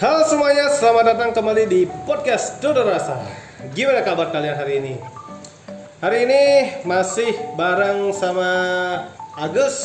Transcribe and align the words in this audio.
Halo 0.00 0.24
semuanya, 0.24 0.72
selamat 0.72 1.12
datang 1.12 1.30
kembali 1.36 1.68
di 1.68 1.84
podcast 2.08 2.56
Dodo 2.56 2.88
Rasa. 2.88 3.20
Gimana 3.76 4.00
kabar 4.00 4.32
kalian 4.32 4.56
hari 4.56 4.80
ini? 4.80 4.94
Hari 6.00 6.24
ini 6.24 6.42
masih 6.88 7.28
bareng 7.52 8.08
sama 8.16 8.48
Agus, 9.36 9.76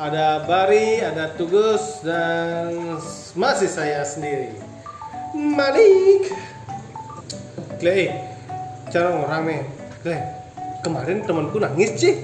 ada 0.00 0.48
Bari, 0.48 1.04
ada 1.04 1.28
Tugus, 1.36 2.00
dan 2.00 2.96
masih 3.36 3.68
saya 3.68 4.00
sendiri. 4.08 4.56
Malik. 5.36 6.32
Clay, 7.76 8.16
cara 8.88 9.12
orang 9.12 9.44
nih. 9.44 9.62
Clay, 10.00 10.24
kemarin 10.80 11.20
temanku 11.20 11.60
nangis 11.60 11.92
sih. 12.00 12.16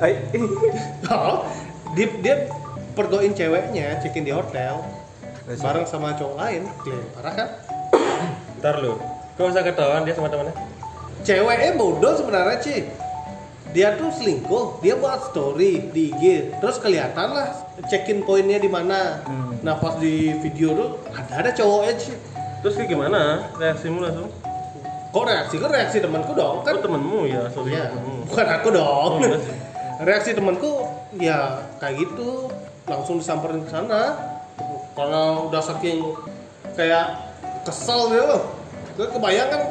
Oh, 1.12 1.44
dia, 1.92 2.08
dia 2.24 2.48
pergoin 2.96 3.36
ceweknya, 3.36 4.00
cekin 4.00 4.24
di 4.24 4.32
hotel 4.32 5.04
bareng 5.48 5.86
sama 5.86 6.12
cowok 6.12 6.34
lain. 6.36 6.62
Clay, 6.80 7.02
parah 7.12 7.34
kan? 7.34 7.48
ntar 8.58 8.78
lu. 8.78 8.98
Kau 9.34 9.46
usah 9.46 9.62
ketahuan 9.62 10.02
dia 10.02 10.12
sama 10.12 10.26
temannya? 10.26 10.54
ceweknya 11.18 11.74
bodoh 11.74 12.14
sebenarnya 12.14 12.54
Ci 12.56 12.86
dia 13.68 13.92
tuh 13.92 14.08
selingkuh 14.08 14.78
dia 14.78 14.94
buat 14.94 15.26
story 15.26 15.90
di 15.90 16.08
IG 16.08 16.22
terus 16.56 16.78
kelihatan 16.78 17.28
lah 17.28 17.50
check-in 17.84 18.22
poinnya 18.22 18.56
di 18.56 18.70
mana 18.70 19.26
Hmm. 19.26 19.58
nah 19.58 19.74
pas 19.74 19.98
di 19.98 20.30
video 20.38 20.70
tuh 20.72 20.88
ada 21.10 21.32
ada 21.36 21.50
cowoknya 21.50 21.94
Ci 21.96 22.14
Terus 22.62 22.78
kayak 22.78 22.88
gimana 22.88 23.50
reaksimu 23.52 23.98
langsung? 24.00 24.30
kok 25.08 25.24
reaksi 25.24 25.56
kan 25.56 25.66
reaksi 25.68 25.98
temanku 25.98 26.30
dong 26.30 26.62
kan 26.62 26.74
Oh 26.74 26.82
temenmu 26.84 27.20
ya, 27.26 27.42
sorry 27.50 27.74
Iya, 27.74 27.90
temenmu. 27.90 28.22
bukan 28.26 28.46
aku 28.48 28.68
dong 28.70 29.12
Oh, 29.18 29.36
sih. 29.36 29.56
reaksi 30.06 30.30
temanku 30.30 30.70
ya 31.16 31.38
kayak 31.76 31.94
gitu 32.00 32.46
langsung 32.84 33.18
disamperin 33.18 33.60
ke 33.60 33.70
sana 33.72 34.14
karena 34.96 35.44
udah 35.46 35.62
saking 35.62 36.00
kayak 36.72 37.20
kesel 37.68 38.08
gitu 38.10 38.24
loh. 38.24 38.42
Gue 38.96 39.06
kebayang 39.12 39.48
kan 39.52 39.62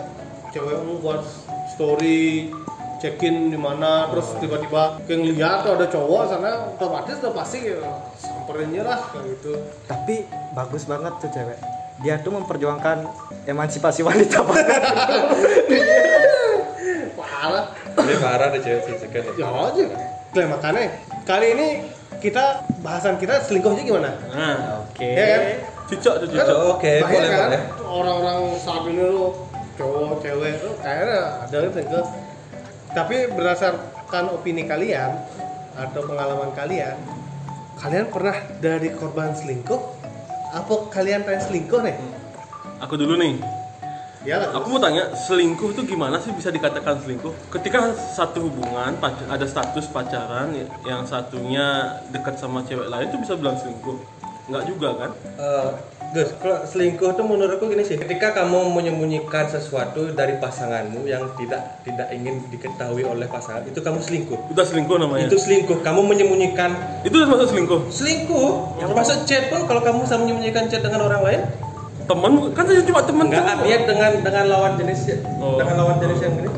cewekmu 0.53 1.01
buat 1.01 1.25
story 1.73 2.53
check-in 3.01 3.51
di 3.51 3.59
mana 3.59 4.07
terus 4.13 4.37
tiba-tiba 4.39 5.01
kayak 5.03 5.19
ngeliat 5.19 5.67
tuh 5.67 5.71
ada 5.75 5.85
cowok 5.89 6.21
sana 6.31 6.49
otomatis 6.77 7.19
udah 7.19 7.33
pasti 7.35 7.57
ya, 7.67 7.81
samperinnya 8.15 8.85
lah 8.85 9.01
kayak 9.11 9.25
gitu. 9.35 9.51
Tapi 9.89 10.29
bagus 10.53 10.85
banget 10.85 11.13
tuh 11.19 11.29
cewek. 11.33 11.59
Dia 12.05 12.21
tuh 12.21 12.31
memperjuangkan 12.37 12.97
emansipasi 13.49 14.05
wanita 14.05 14.39
banget. 14.47 14.81
Parah. 17.17 17.65
Ini 17.97 18.15
parah 18.21 18.47
deh 18.53 18.61
cewek 18.61 18.81
sih 18.85 18.95
ya 19.41 19.47
aja. 19.49 19.83
Nah, 20.35 20.45
makanya 20.51 20.91
kali 21.23 21.47
ini 21.55 21.67
kita 22.25 22.65
bahasan 22.81 23.21
kita 23.21 23.37
selingkuhnya 23.45 23.85
gimana? 23.85 24.17
Nah, 24.33 24.81
oke. 24.81 25.05
Ya 25.05 25.25
kan? 25.29 25.41
Cocok 25.85 26.15
tuh 26.17 26.27
Kan 26.33 26.37
cocok. 26.41 26.57
Oke, 26.73 26.93
banyak 27.05 27.13
boleh 27.13 27.29
kan? 27.29 27.41
boleh. 27.45 27.61
orang-orang 27.85 28.39
saat 28.57 28.83
ini 28.89 29.03
tuh 29.05 29.29
cowok 29.77 30.17
cewek 30.25 30.53
tuh 30.57 30.73
kayaknya 30.81 31.19
ada 31.45 31.55
yang 31.61 31.73
selingkuh. 31.77 32.05
Tapi 32.95 33.15
berdasarkan 33.29 34.23
opini 34.33 34.63
kalian 34.65 35.11
atau 35.75 36.01
pengalaman 36.07 36.49
kalian 36.57 36.95
kalian 37.75 38.07
pernah 38.09 38.37
dari 38.63 38.89
korban 38.95 39.35
selingkuh? 39.35 39.81
Apa 40.55 40.89
kalian 40.89 41.27
pengen 41.27 41.43
selingkuh 41.43 41.83
nih? 41.83 41.95
Aku 42.81 42.95
dulu 42.95 43.19
nih. 43.19 43.37
Ya 44.25 44.51
Aku 44.51 44.67
mau 44.67 44.81
tanya, 44.81 45.13
selingkuh 45.15 45.71
itu 45.71 45.81
gimana 45.85 46.17
sih 46.17 46.33
bisa 46.33 46.49
dikatakan 46.49 46.97
selingkuh? 46.99 47.31
Ketika 47.53 47.93
satu 47.93 48.49
hubungan 48.49 48.97
ada 49.29 49.45
status 49.45 49.85
pacaran, 49.87 50.51
ya- 50.51 50.69
yang 50.83 51.05
satunya 51.05 51.95
dekat 52.09 52.35
sama 52.35 52.65
cewek 52.65 52.89
lain 52.89 53.07
itu 53.07 53.21
bisa 53.21 53.37
bilang 53.37 53.55
selingkuh? 53.55 53.97
Enggak 54.45 54.63
juga 54.69 54.89
kan? 54.97 55.11
Eh, 55.41 55.69
Gus, 56.13 56.31
kalau 56.39 56.63
selingkuh 56.63 57.11
itu 57.11 57.23
menurutku 57.27 57.67
gini 57.67 57.83
sih, 57.83 57.99
ketika 57.99 58.31
kamu 58.31 58.71
menyembunyikan 58.71 59.51
sesuatu 59.51 60.15
dari 60.15 60.39
pasanganmu 60.39 61.03
yang 61.03 61.27
tidak 61.35 61.83
tidak 61.83 62.07
ingin 62.13 62.39
diketahui 62.47 63.03
oleh 63.03 63.27
pasangan, 63.27 63.67
itu 63.67 63.83
kamu 63.83 63.99
selingkuh. 63.99 64.53
Udah 64.53 64.63
selingkuh 64.63 64.95
namanya. 64.95 65.27
Itu 65.27 65.35
selingkuh. 65.35 65.83
Kamu 65.83 66.07
menyembunyikan 66.07 66.71
itu 67.03 67.15
termasuk 67.19 67.51
selingkuh. 67.51 67.91
selingkuh. 67.91 68.79
Termasuk 68.79 69.27
chat 69.27 69.51
pun 69.51 69.67
kalau 69.67 69.81
kamu 69.83 70.07
bisa 70.07 70.15
menyembunyikan 70.15 70.71
chat 70.71 70.85
dengan 70.85 71.09
orang 71.09 71.21
lain, 71.25 71.41
Temen 72.05 72.31
kan 72.53 72.63
saya 72.69 72.81
cuma 72.85 73.01
temen 73.01 73.25
enggak 73.27 73.41
cowok. 73.41 73.55
artinya 73.57 73.77
dengan 73.89 74.11
dengan 74.21 74.43
lawan 74.45 74.71
jenis 74.77 74.99
Oh. 75.41 75.57
dengan 75.57 75.75
lawan 75.81 75.97
jenis 75.97 76.19
yang 76.21 76.33
ini 76.37 76.49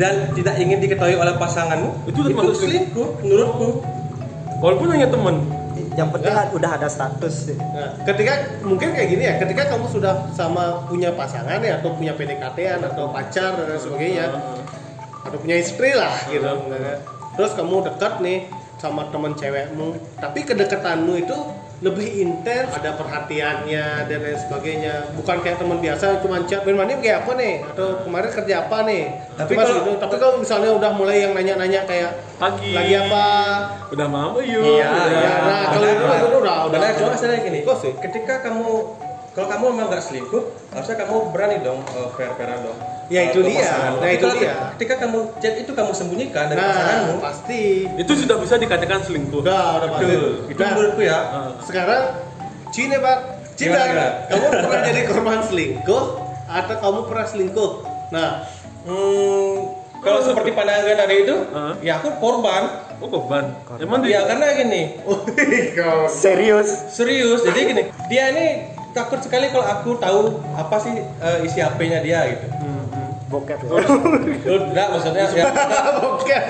dan 0.00 0.14
tidak 0.32 0.54
ingin 0.56 0.78
diketahui 0.80 1.12
oleh 1.12 1.36
pasanganmu, 1.36 2.08
Itu 2.08 2.24
termasuk 2.24 2.56
selingkuh 2.56 3.20
menurutku. 3.20 3.68
Walaupun 4.60 4.88
hanya 4.90 5.08
temen. 5.08 5.36
yang 5.90 6.06
penting 6.14 6.30
udah 6.54 6.70
ada 6.78 6.86
status 6.86 7.50
sih 7.50 7.56
Nah, 7.58 7.90
ketika 8.06 8.32
mungkin 8.62 8.94
kayak 8.94 9.08
gini 9.10 9.26
ya, 9.26 9.34
ketika 9.42 9.74
kamu 9.74 9.90
sudah 9.90 10.30
sama 10.32 10.86
punya 10.86 11.10
pasangan 11.12 11.58
ya 11.60 11.82
atau 11.82 11.92
punya 11.92 12.14
PDKT-an 12.14 12.80
atau 12.86 13.10
pacar 13.10 13.58
dan 13.58 13.74
sebagainya, 13.76 14.30
atau 15.20 15.36
punya 15.36 15.58
istri 15.58 15.90
lah 15.92 16.14
gitu. 16.30 16.46
misalnya. 16.46 17.02
Terus 17.34 17.52
kamu 17.58 17.90
dekat 17.90 18.22
nih 18.22 18.38
sama 18.78 19.10
temen 19.10 19.34
cewekmu, 19.34 19.88
tapi 20.22 20.46
kedekatanmu 20.46 21.12
itu 21.18 21.36
lebih 21.80 22.08
intens, 22.20 22.76
ada 22.76 22.92
perhatiannya 22.92 24.04
dan 24.04 24.18
lain 24.20 24.36
sebagainya. 24.36 25.16
Bukan 25.16 25.40
kayak 25.40 25.56
teman 25.56 25.80
biasa 25.80 26.20
cuma 26.20 26.44
chat, 26.44 26.60
"Ben 26.60 26.76
mandi 26.76 26.92
kayak 27.00 27.24
apa 27.24 27.32
nih?" 27.40 27.64
atau 27.64 28.04
kemarin 28.04 28.28
kerja 28.28 28.54
apa 28.68 28.78
nih. 28.84 29.04
Tapi 29.40 29.52
kalau- 29.56 29.72
segitu. 29.80 29.90
tapi 29.96 30.14
kalau 30.20 30.34
misalnya 30.36 30.70
udah 30.76 30.90
mulai 30.92 31.24
yang 31.24 31.32
nanya-nanya 31.32 31.88
kayak 31.88 32.20
Pagi. 32.36 32.76
lagi 32.76 32.94
apa? 33.00 33.26
Udah 33.96 34.06
mau 34.12 34.36
yuk. 34.36 34.60
Iya, 34.60 34.88
Udah. 34.92 35.08
iya. 35.08 35.32
Nah, 35.40 35.62
kalau 35.72 35.88
itu 35.88 36.04
itu 36.04 36.26
udah 36.28 36.56
udah. 36.68 36.76
Benar, 36.76 36.90
cuma 37.00 37.08
masalahnya 37.16 37.40
gini. 37.42 37.58
Kok 37.64 37.76
sih? 37.80 37.92
Ketika 37.96 38.34
kamu 38.44 38.68
kalau 39.30 39.46
kamu 39.46 39.64
memang 39.72 39.86
nggak 39.94 40.02
selingkuh, 40.02 40.42
harusnya 40.74 40.96
kamu 40.98 41.16
berani 41.30 41.56
dong 41.62 41.80
uh, 41.94 42.08
fair 42.14 42.34
fairan 42.34 42.66
dong. 42.66 42.78
Ya, 43.10 43.26
itu 43.26 43.42
dia. 43.42 43.98
Nah, 43.98 44.06
itu 44.06 44.22
kalau 44.22 44.38
dia. 44.38 44.54
Ketika 44.78 44.94
kamu 45.02 45.18
chat 45.42 45.54
itu 45.58 45.70
kamu 45.74 45.90
sembunyikan 45.90 46.46
dari 46.46 46.58
Nah, 46.62 46.70
pasanganmu, 46.70 47.14
pasti. 47.18 47.62
Itu 47.98 48.12
sudah 48.14 48.36
bisa 48.38 48.54
dikatakan 48.54 49.02
selingkuh. 49.02 49.42
Udah, 49.42 49.82
udah 49.82 49.88
pasti. 49.98 50.04
betul. 50.06 50.30
Itu 50.46 50.60
Nah, 50.62 50.70
menurutku 50.74 51.02
ya. 51.02 51.18
Ah. 51.18 51.50
sekarang 51.62 52.02
Cina 52.70 52.96
Pak. 53.02 53.18
Cina, 53.58 53.82
kamu 54.30 54.46
pernah 54.62 54.80
jadi 54.86 55.00
korban 55.04 55.40
selingkuh 55.44 56.04
atau 56.48 56.74
kamu 56.80 56.98
pernah 57.10 57.26
selingkuh? 57.26 57.70
Nah, 58.14 58.30
Hmm, 58.80 59.76
kalau 60.00 60.24
seperti 60.24 60.56
pandangan 60.56 60.96
dari 61.04 61.28
itu, 61.28 61.36
ya 61.84 62.00
aku 62.00 62.16
korban. 62.16 62.88
Oh 62.96 63.08
korban. 63.12 63.52
Emang 63.76 64.00
Ya 64.00 64.24
dia 64.24 64.32
karena 64.32 64.56
gini, 64.56 64.82
kau 65.76 66.08
serius 66.08 66.88
serius. 66.88 67.44
Jadi 67.44 67.60
gini, 67.68 67.82
dia 68.08 68.32
ini 68.32 68.46
takut 68.90 69.20
sekali 69.22 69.48
kalau 69.50 69.66
aku 69.66 69.90
tahu 69.98 70.20
apa 70.54 70.76
sih 70.82 70.94
uh, 71.22 71.38
isi 71.46 71.58
HP-nya 71.62 72.00
dia 72.02 72.20
gitu. 72.30 72.46
bokep 73.30 73.62
ya 73.62 73.70
Enggak 74.58 74.86
maksudnya 74.90 75.22
ya, 75.30 75.46
bokep. 76.02 76.44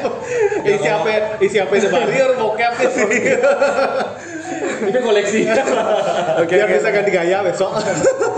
Isi 0.64 0.88
apa? 0.88 1.08
Isi 1.36 1.56
apa 1.60 1.72
sebari 1.76 2.16
orang 2.24 2.38
bokep 2.40 2.72
sih. 2.88 3.20
itu 4.80 4.98
koleksi. 5.04 5.40
Oke, 6.40 6.54
Biar 6.56 6.68
bisa 6.72 6.88
ganti 6.88 7.10
gaya 7.12 7.44
besok. 7.44 7.68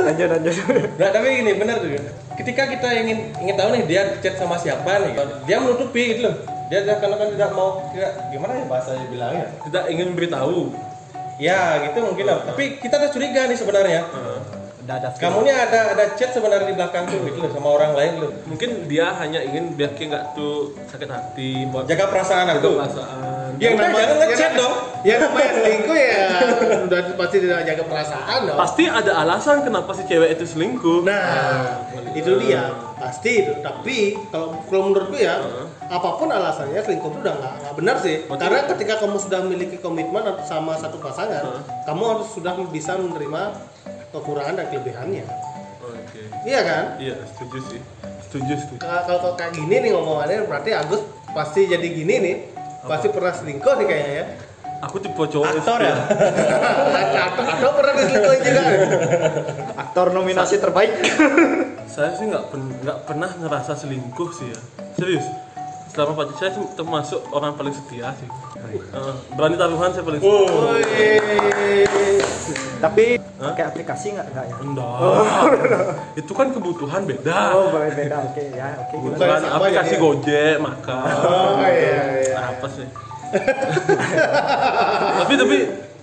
lanjut 0.03 0.27
lanjut 0.27 0.55
Nah, 0.99 1.09
tapi 1.15 1.27
gini 1.39 1.55
benar 1.55 1.79
tuh. 1.79 1.95
Ketika 2.35 2.67
kita 2.67 2.89
ingin 2.99 3.31
ingin 3.39 3.55
tahu 3.55 3.69
nih 3.79 3.83
dia 3.87 4.03
chat 4.19 4.35
sama 4.35 4.59
siapa 4.59 4.91
nih, 5.07 5.15
dia 5.47 5.63
menutupi 5.63 6.19
gitu 6.19 6.27
loh. 6.27 6.35
Dia 6.67 6.83
dia 6.83 6.99
karena 6.99 7.15
kan 7.21 7.29
tidak 7.31 7.51
mau 7.55 7.79
tidak 7.95 8.11
gimana 8.35 8.53
ya 8.59 8.65
bahasanya 8.67 9.07
bilangnya. 9.07 9.47
tidak 9.71 9.85
ingin 9.87 10.09
beritahu. 10.19 10.75
Ya, 11.39 11.81
gitu 11.85 11.99
mungkin 12.03 12.25
lah. 12.27 12.45
Tapi 12.45 12.77
kita 12.79 12.97
tuh 12.99 13.11
curiga 13.13 13.47
nih 13.47 13.57
sebenarnya. 13.57 14.03
udah 14.83 14.99
ada 14.99 15.15
Kamu 15.15 15.47
nih 15.47 15.55
ada 15.55 15.95
ada 15.95 16.05
chat 16.19 16.35
sebenarnya 16.35 16.67
di 16.67 16.75
belakang 16.75 17.07
tuh 17.07 17.23
gitu 17.23 17.39
sama 17.49 17.69
orang 17.71 17.95
lain 17.95 18.13
loh. 18.19 18.31
Mungkin 18.45 18.91
dia 18.91 19.15
hanya 19.15 19.39
ingin 19.39 19.79
biar 19.79 19.95
kayak 19.95 20.09
nggak 20.11 20.25
tuh 20.35 20.75
sakit 20.91 21.07
hati, 21.07 21.71
buat 21.71 21.87
Jaga 21.87 22.11
perasaan 22.11 22.51
jaga 22.51 22.59
aku. 22.59 22.71
perasaan. 22.83 23.51
Yang 23.63 23.73
Udah, 23.79 23.87
namanya 23.87 24.03
jangan 24.03 24.19
ngechat 24.27 24.43
yang- 24.43 24.59
dong. 24.59 24.75
Yang 25.03 25.19
namanya 25.23 25.51
selingkuh 25.55 25.99
ya 25.99 26.27
udah 26.83 27.01
pasti 27.15 27.37
tidak 27.39 27.61
jaga 27.63 27.83
perasaan 27.87 28.39
dong. 28.43 28.59
Pasti 28.59 28.85
ada 28.85 29.13
alasan 29.17 29.57
kenapa 29.63 29.91
si 29.95 30.03
cewek 30.03 30.31
itu 30.35 30.45
selingkuh. 30.51 31.01
Nah, 31.07 31.23
itu 32.13 32.33
dia 32.43 32.63
pasti 33.03 33.43
itu. 33.43 33.53
Tapi 33.59 33.97
kalau 34.31 34.55
kalau 34.63 34.83
menurutku 34.87 35.19
ya, 35.19 35.43
apa 35.83 36.09
pun 36.15 36.31
alasannya 36.31 36.79
selingkuh 36.79 37.11
itu 37.11 37.19
udah 37.19 37.35
nggak 37.35 37.75
benar 37.75 37.97
sih. 37.99 38.23
Karena 38.31 38.63
ketika 38.69 39.03
kamu 39.03 39.19
sudah 39.19 39.43
memiliki 39.43 39.77
komitmen 39.77 40.23
sama 40.43 40.79
satu 40.79 41.03
pasangan, 41.03 41.67
kamu 41.83 42.03
harus 42.07 42.31
sudah 42.31 42.55
bisa 42.71 42.95
menerima 42.95 43.59
kekurangan 44.11 44.55
dan 44.55 44.67
kelebihannya. 44.71 45.27
Oke. 45.83 46.23
Iya 46.47 46.61
kan? 46.63 46.85
Iya, 46.97 47.17
setuju 47.27 47.59
sih. 47.67 47.81
Setuju, 48.23 48.53
setuju. 48.55 48.81
Ka- 48.81 49.03
Kalau 49.03 49.19
kalau 49.21 49.35
kayak 49.35 49.53
gini 49.53 49.83
nih 49.83 49.91
ngomongannya, 49.91 50.47
berarti 50.47 50.71
Agus 50.71 51.03
pasti 51.33 51.67
jadi 51.67 51.83
gini 51.85 52.15
nih. 52.17 52.37
Pasti 52.83 53.11
pernah 53.11 53.35
selingkuh 53.35 53.75
nih 53.77 53.87
kayaknya 53.87 54.15
ya. 54.15 54.27
Aku 54.83 54.99
tipe 54.99 55.15
cowok 55.15 55.47
Aktor 55.53 55.79
ya? 55.79 55.95
atau, 57.23 57.43
atau 57.47 57.71
pernah 57.73 57.93
diselingkuhin 57.95 58.41
juga. 58.43 58.63
aktor 59.73 60.07
nominasi 60.11 60.59
terbaik 60.59 60.91
Saya 61.85 62.11
sih 62.13 62.27
nggak 62.27 62.45
pen- 62.49 62.77
nggak 62.81 62.99
pernah 63.05 63.31
ngerasa 63.33 63.73
selingkuh 63.77 64.31
sih 64.31 64.49
ya. 64.49 64.61
Serius. 64.95 65.27
selama 65.89 66.17
pacar 66.17 66.35
saya 66.41 66.57
termasuk 66.73 67.21
orang 67.31 67.53
paling 67.53 67.69
setia 67.71 68.17
sih 68.17 68.25
Eh, 68.65 69.13
berani 69.31 69.61
taruhan 69.61 69.93
saya 69.93 70.01
paling 70.01 70.19
setia 70.19 70.33
Wih. 70.33 71.21
Tapi 72.81 73.05
pakai 73.21 73.65
aplikasi 73.67 74.17
nggak 74.17 74.27
nggak 74.27 74.45
ya? 74.47 74.57
Enggak. 74.59 74.97
itu 76.25 76.33
kan 76.33 76.49
kebutuhan 76.49 77.05
beda 77.05 77.53
Oh, 77.53 77.69
boleh 77.69 77.93
beda. 77.93 78.25
Oke 78.25 78.41
ya, 78.51 78.73
oke. 78.81 78.95
Bukan 79.05 79.21
sama 79.21 79.53
aplikasi 79.55 79.93
ya. 79.93 80.01
Gojek, 80.01 80.57
makan. 80.59 81.05
Oh 81.29 81.61
iya 81.61 82.01
iya. 82.25 82.37
apa 82.41 82.67
sih 82.69 82.89
tapi 85.19 85.33
tapi 85.37 85.57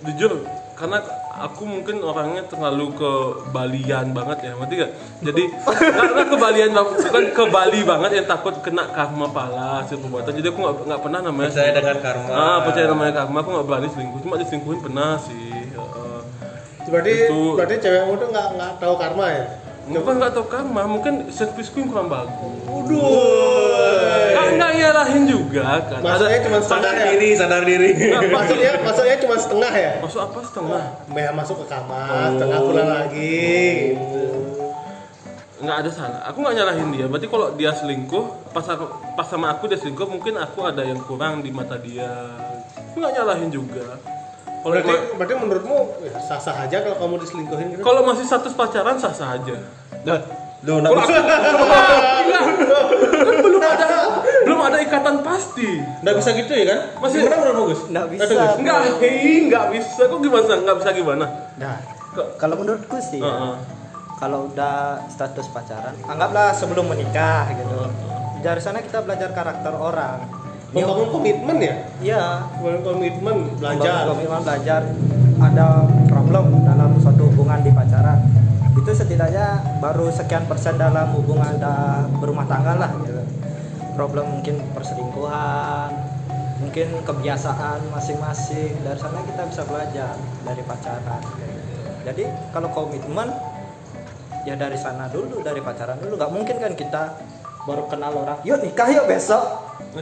jujur 0.04 0.42
karena 0.74 0.98
aku 1.40 1.62
mungkin 1.64 1.96
orangnya 2.00 2.44
terlalu 2.44 2.92
ke 2.92 3.12
Balian 3.48 4.12
banget 4.12 4.38
ya 4.42 4.52
ngerti 4.54 4.74
gak? 4.76 4.90
jadi 5.20 5.42
karena 5.72 6.22
ke 6.22 6.36
Balian 6.36 6.70
banget, 6.70 6.92
bukan 7.02 7.24
ke 7.30 7.44
Bali 7.48 7.80
banget 7.82 8.10
yang 8.14 8.26
takut 8.26 8.54
kena 8.60 8.84
karma 8.88 9.26
pala 9.26 9.80
hasil 9.80 9.96
perbuatan 9.98 10.32
jadi 10.32 10.48
aku 10.48 10.58
nggak 10.58 10.74
nggak 10.84 11.00
pernah 11.00 11.20
namanya 11.22 11.48
Percaya 11.50 11.72
dengan 11.72 11.96
karma. 11.98 12.28
ah 12.30 12.58
percaya 12.62 12.86
namanya 12.86 13.12
karma 13.16 13.36
aku 13.38 13.50
nggak 13.50 13.66
berani 13.66 13.88
selingkuh 13.88 14.20
cuma 14.20 14.34
diselingkuhin 14.36 14.80
pernah 14.80 15.16
sih 15.18 15.48
Heeh. 15.70 16.20
Berarti 16.82 17.12
Itu- 17.24 17.54
berarti 17.54 17.76
cewekmu 17.78 18.12
tuh 18.14 18.28
nggak 18.28 18.46
nggak 18.54 18.72
tahu 18.76 18.94
karma 18.96 19.26
ya? 19.28 19.44
Bukan 19.90 20.14
nggak 20.16 20.32
tahu 20.32 20.46
karma, 20.46 20.82
mungkin 20.86 21.14
servisku 21.28 21.78
yang 21.78 21.90
kurang 21.90 22.06
bagus. 22.06 22.62
Waduh. 22.62 24.29
Nggak 24.50 24.72
nyalahin 24.74 25.22
juga 25.24 25.64
kan. 25.82 26.00
Maksudnya 26.00 26.38
cuma 26.40 26.58
setengah 26.58 26.82
sadar 26.82 26.94
ya? 26.96 27.04
diri, 27.08 27.28
sadar 27.32 27.62
diri. 27.62 27.88
Maksudnya 28.28 28.70
maksudnya 28.80 29.16
cuma 29.18 29.36
setengah 29.36 29.72
ya? 29.72 29.92
Masuk 29.98 30.20
apa 30.20 30.38
setengah? 30.40 30.82
Mbak 31.06 31.30
masuk 31.34 31.56
ke 31.58 31.66
kamar, 31.66 32.26
setengah 32.32 32.58
pulang 32.60 32.88
lagi. 32.88 33.46
gitu. 33.94 34.22
nggak 35.60 35.76
ada 35.76 35.90
salah 35.92 36.20
aku 36.24 36.40
nggak 36.40 36.56
nyalahin 36.56 36.88
dia 36.88 37.04
berarti 37.04 37.28
kalau 37.28 37.52
dia 37.52 37.68
selingkuh 37.70 38.48
pas 38.48 38.64
aku 38.64 38.88
pas 39.12 39.28
sama 39.28 39.52
aku 39.52 39.68
dia 39.68 39.76
selingkuh 39.76 40.08
mungkin 40.08 40.40
aku 40.40 40.64
ada 40.64 40.80
yang 40.80 40.96
kurang 41.04 41.44
di 41.44 41.52
mata 41.52 41.76
dia 41.76 42.08
aku 42.72 42.96
nggak 42.96 43.12
nyalahin 43.12 43.52
juga 43.52 44.00
kalau 44.64 44.72
Berarti 44.72 44.88
ma- 44.88 45.04
berarti 45.16 45.34
menurutmu 45.36 45.78
ya, 46.00 46.16
sah-sah 46.18 46.64
aja 46.64 46.80
kalau 46.80 46.96
kamu 46.96 47.14
diselingkuhin 47.20 47.66
gitu? 47.76 47.84
kalau 47.84 48.00
masih 48.02 48.24
status 48.24 48.56
pacaran 48.56 48.96
sah 48.96 49.12
sah 49.12 49.36
aja 49.36 49.52
Loh, 50.60 50.76
nak 50.76 50.92
bisa, 50.92 51.16
Enggak. 52.20 52.44
kan 53.20 53.36
belum 53.38 53.60
ada 53.60 53.86
belum 54.60 54.70
ada 54.70 54.84
ikatan 54.84 55.16
pasti 55.24 55.68
nggak 56.04 56.14
bisa 56.14 56.30
gitu 56.36 56.52
ya 56.52 56.64
kan? 56.66 56.80
Masih- 57.00 57.18
Gimana 57.18 57.36
menurut 57.40 57.56
bagus? 57.64 57.80
Nggak 57.88 58.06
bisa. 58.12 58.32
nggak 58.60 58.78
hei 59.00 59.16
nggak 59.48 59.64
bisa 59.72 60.00
kok 60.04 60.18
gimana 60.20 60.52
nggak 60.54 60.76
bisa 60.76 60.90
gimana 60.92 61.24
Nah, 61.56 61.76
kalau 62.36 62.56
menurutku 62.56 62.96
sih, 62.98 63.20
ya, 63.20 63.24
Heeh. 63.26 63.56
kalau 64.16 64.48
udah 64.48 64.76
status 65.08 65.48
pacaran, 65.48 65.92
anggaplah 66.04 66.52
sebelum 66.52 66.84
menikah 66.86 67.48
gitu. 67.52 67.88
Dari 68.40 68.60
sana 68.60 68.80
kita 68.80 69.00
belajar 69.00 69.28
karakter 69.30 69.68
orang. 69.70 70.24
Membangun 70.70 71.08
komitmen 71.10 71.56
ya? 71.58 71.74
Iya, 72.00 72.24
Membangun 72.54 72.82
komitmen, 72.86 73.36
belajar. 73.54 73.76
membangun 74.04 74.10
komitmen 74.10 74.40
belajar. 74.42 74.80
Ada 75.40 75.66
problem 76.06 76.44
dalam 76.62 76.90
suatu 76.96 77.22
hubungan 77.26 77.60
di 77.60 77.70
pacaran. 77.70 78.18
Itu 78.72 78.90
setidaknya 78.90 79.46
baru 79.78 80.08
sekian 80.08 80.44
persen 80.46 80.76
dalam 80.76 81.12
hubungan 81.12 81.48
ada 81.54 81.74
berumah 82.16 82.44
tangga 82.46 82.76
lah 82.76 82.90
gitu. 82.98 83.20
Problem 83.92 84.24
mungkin 84.30 84.56
perselingkuhan, 84.72 85.90
mungkin 86.58 86.88
kebiasaan 87.00 87.90
masing-masing. 87.90 88.80
Dari 88.80 88.96
sana 88.96 89.20
kita 89.22 89.42
bisa 89.44 89.62
belajar 89.64 90.14
dari 90.40 90.62
pacaran. 90.62 91.22
Jadi 92.00 92.24
kalau 92.50 92.68
komitmen 92.70 93.28
ya 94.42 94.54
dari 94.54 94.74
sana 94.74 95.06
dulu, 95.06 95.40
dari 95.40 95.60
pacaran 95.60 95.96
dulu. 95.96 96.16
Gak 96.16 96.32
mungkin 96.32 96.56
kan 96.56 96.72
kita 96.72 97.02
baru 97.60 97.84
kenal 97.86 98.16
orang, 98.16 98.40
yuk 98.40 98.56
nikah 98.58 98.88
yuk 98.88 99.04
besok. 99.04 99.68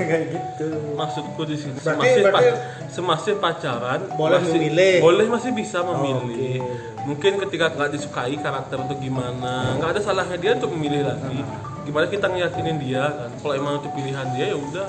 kayak 0.00 0.24
gitu. 0.32 0.96
maksudku 0.96 1.44
di 1.44 1.52
sini 1.52 1.76
Berarti- 1.76 2.00
semasih, 2.00 2.22
pa- 2.24 2.32
berarti- 2.32 2.60
semasih 2.88 3.34
pacaran 3.36 4.00
Boleh 4.16 4.40
masih, 4.40 4.56
memilih. 4.56 4.94
boleh 5.04 5.26
masih 5.28 5.50
bisa 5.52 5.78
memilih 5.84 6.64
Oke. 6.64 7.04
mungkin 7.04 7.32
ketika 7.44 7.68
nggak 7.68 7.92
disukai 7.92 8.40
karakter 8.40 8.80
untuk 8.80 8.96
gimana 8.96 9.76
nggak 9.76 9.90
ada 9.92 10.00
salahnya 10.00 10.40
dia 10.40 10.56
untuk 10.56 10.72
memilih 10.72 11.04
lagi 11.04 11.44
gimana 11.88 12.06
kita 12.06 12.26
ngeyakinin 12.28 12.76
dia 12.76 13.04
kan 13.08 13.30
kalau 13.40 13.54
emang 13.56 13.74
itu 13.80 13.88
pilihan 13.90 14.26
dia 14.36 14.46
ya 14.52 14.56
udah 14.56 14.88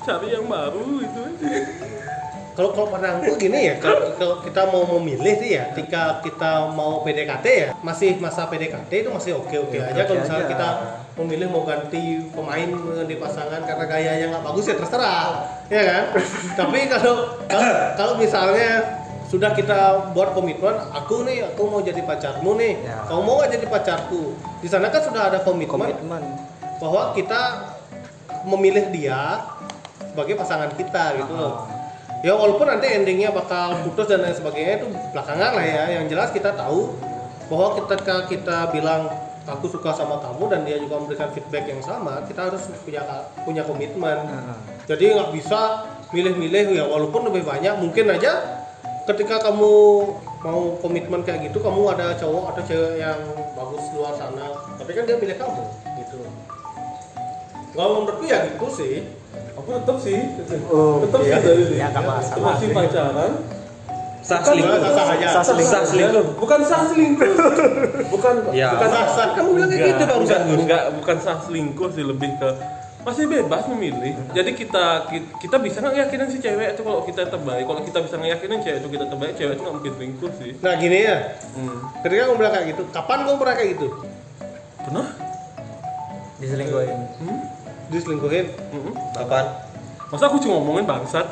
cari 0.00 0.28
yang 0.30 0.46
baru 0.46 0.86
itu 1.00 1.22
Kalau 2.52 2.68
kalau 2.76 2.92
pandangku 2.92 3.32
gini 3.40 3.64
ya, 3.64 3.80
kalau, 3.80 4.12
kalau 4.20 4.36
kita 4.44 4.68
mau 4.68 4.84
memilih 4.84 5.40
sih 5.40 5.56
ya, 5.56 5.72
ketika 5.72 6.20
kita 6.20 6.68
mau 6.76 7.00
PDKT 7.00 7.46
ya, 7.48 7.68
masih 7.80 8.20
masa 8.20 8.44
PDKT 8.44 8.92
itu 8.92 9.08
masih 9.08 9.40
oke-oke 9.40 9.72
Ya, 9.72 9.88
aja. 9.88 10.04
oke 10.04 10.04
Kalau 10.04 10.20
misalnya 10.20 10.44
aja. 10.44 10.52
kita 10.52 10.68
memilih 11.16 11.48
mau 11.48 11.64
ganti 11.64 12.04
pemain 12.28 12.68
di 13.08 13.16
pasangan 13.16 13.56
karena 13.64 13.84
gayanya 13.88 14.26
nggak 14.36 14.44
bagus 14.44 14.68
ya 14.68 14.76
terserah, 14.76 15.32
ya 15.72 15.80
kan? 15.80 16.02
Tapi 16.60 16.78
kalau, 16.92 17.14
kalau 17.96 18.14
misalnya 18.20 19.00
sudah 19.32 19.56
kita 19.56 20.12
buat 20.12 20.36
komitmen, 20.36 20.76
aku 20.92 21.24
nih, 21.24 21.48
aku 21.48 21.64
mau 21.64 21.80
jadi 21.80 22.04
pacarmu 22.04 22.52
nih, 22.60 22.84
Ya. 22.84 23.00
kamu 23.08 23.20
mau 23.24 23.40
nggak 23.40 23.50
jadi 23.56 23.66
pacarku? 23.72 24.36
Di 24.60 24.68
sana 24.68 24.92
kan 24.92 25.00
sudah 25.00 25.32
ada 25.32 25.40
komitmen 25.40 25.88
Komitmen. 25.88 26.20
bahwa 26.76 27.16
kita 27.16 27.72
memilih 28.44 28.92
dia 28.92 29.40
sebagai 30.04 30.36
pasangan 30.36 30.68
kita 30.76 31.16
gitu 31.16 31.32
loh. 31.32 31.64
Ya 32.20 32.36
walaupun 32.36 32.68
nanti 32.68 32.86
endingnya 32.92 33.32
bakal 33.32 33.80
putus 33.82 34.06
dan 34.06 34.20
lain 34.20 34.36
sebagainya 34.36 34.84
itu 34.84 34.86
belakangan 35.16 35.50
lah 35.56 35.64
ya. 35.64 35.84
Yang 35.96 36.04
jelas 36.12 36.28
kita 36.30 36.52
tahu 36.52 36.92
bahwa 37.48 37.68
ketika 37.80 38.28
kita 38.28 38.58
bilang 38.68 39.08
aku 39.42 39.66
suka 39.66 39.90
sama 39.96 40.20
kamu 40.22 40.44
dan 40.52 40.60
dia 40.62 40.76
juga 40.78 41.02
memberikan 41.02 41.32
feedback 41.34 41.66
yang 41.66 41.82
sama, 41.82 42.20
kita 42.28 42.52
harus 42.52 42.62
punya 42.84 43.02
punya 43.42 43.62
komitmen. 43.64 44.28
Jadi 44.86 45.16
nggak 45.16 45.30
bisa 45.34 45.88
milih-milih 46.12 46.76
ya 46.76 46.84
walaupun 46.84 47.32
lebih 47.32 47.42
banyak 47.48 47.74
mungkin 47.80 48.12
aja 48.12 48.61
ketika 49.04 49.36
kamu 49.40 49.74
mau 50.40 50.60
komitmen 50.78 51.20
kayak 51.20 51.46
gitu 51.46 51.58
kamu 51.58 51.86
ada 51.88 52.14
cowok 52.14 52.44
atau 52.50 52.62
cewek 52.64 52.94
yang 52.96 53.18
bagus 53.52 53.84
luar 53.92 54.14
sana 54.14 54.46
tapi 54.74 54.90
kan 54.92 55.02
dia 55.04 55.16
pilih 55.16 55.34
kamu 55.34 55.62
gitu 55.98 56.16
kalau 57.72 57.90
menurutku 57.98 58.24
ya 58.24 58.46
gitu 58.46 58.66
sih 58.68 58.94
aku 59.52 59.68
tetap 59.74 59.96
sih 59.98 60.18
Oh, 60.68 61.00
tetap 61.00 61.18
iya. 61.20 61.36
sih 61.36 61.42
dari 61.42 61.64
Ya, 61.74 61.86
nggak 61.88 62.04
masalah 62.04 62.44
masih 62.48 62.68
sih. 62.68 62.74
pacaran 62.74 63.32
Sah 64.22 64.38
Bukan- 64.38 64.54
selingkuh. 64.54 64.78
sah 64.86 65.42
selingkuh. 65.42 65.66
Sah 65.66 65.82
selingkuh. 65.82 66.24
bukan 66.38 66.60
sah 66.62 66.82
selingkuh 66.86 67.26
bukan 68.14 68.34
Ya. 68.54 68.70
bukan 68.72 68.88
Sah. 69.08 69.26
Kamu 69.34 69.50
bilang 69.52 69.66
kayak 69.68 69.82
gitu 69.88 70.02
barusan, 70.04 70.22
enggak, 70.22 70.42
Gus. 70.46 70.60
enggak, 70.62 70.82
bukan 70.94 71.16
sah 71.18 71.38
selingkuh 71.40 71.88
sih 71.90 72.04
lebih 72.04 72.30
ke 72.38 72.48
masih 73.02 73.26
bebas 73.26 73.66
memilih 73.66 74.14
jadi 74.30 74.50
kita 74.54 75.10
kita, 75.10 75.56
bisa 75.58 75.82
nggak 75.82 76.06
yakinin 76.06 76.28
si 76.30 76.38
cewek 76.38 76.78
itu 76.78 76.82
kalau 76.86 77.02
kita 77.02 77.26
terbaik 77.26 77.66
kalau 77.66 77.82
kita 77.82 77.98
bisa 77.98 78.14
ngeyakinin 78.14 78.62
cewek 78.62 78.78
itu 78.78 78.88
kita 78.94 79.04
terbaik 79.10 79.34
cewek 79.34 79.52
itu 79.58 79.62
nggak 79.66 79.74
mungkin 79.74 79.92
selingkuh 79.98 80.32
sih 80.38 80.52
nah 80.62 80.72
gini 80.78 80.98
ya 81.02 81.16
hmm. 81.58 81.78
ketika 82.06 82.22
kamu 82.30 82.36
bilang 82.38 82.52
kayak 82.54 82.66
gitu 82.70 82.82
kapan 82.94 83.18
kamu 83.26 83.36
pernah 83.42 83.54
kayak 83.58 83.70
gitu 83.74 83.86
pernah 84.82 85.06
diselingkuhin. 86.38 86.98
hmm? 87.22 87.38
diselingkuhin 87.90 88.46
Hmm? 88.70 88.94
Kapan? 89.14 89.44
masa 90.12 90.28
aku 90.28 90.36
cuma 90.44 90.60
ngomongin 90.60 90.84
bangsat 90.84 91.24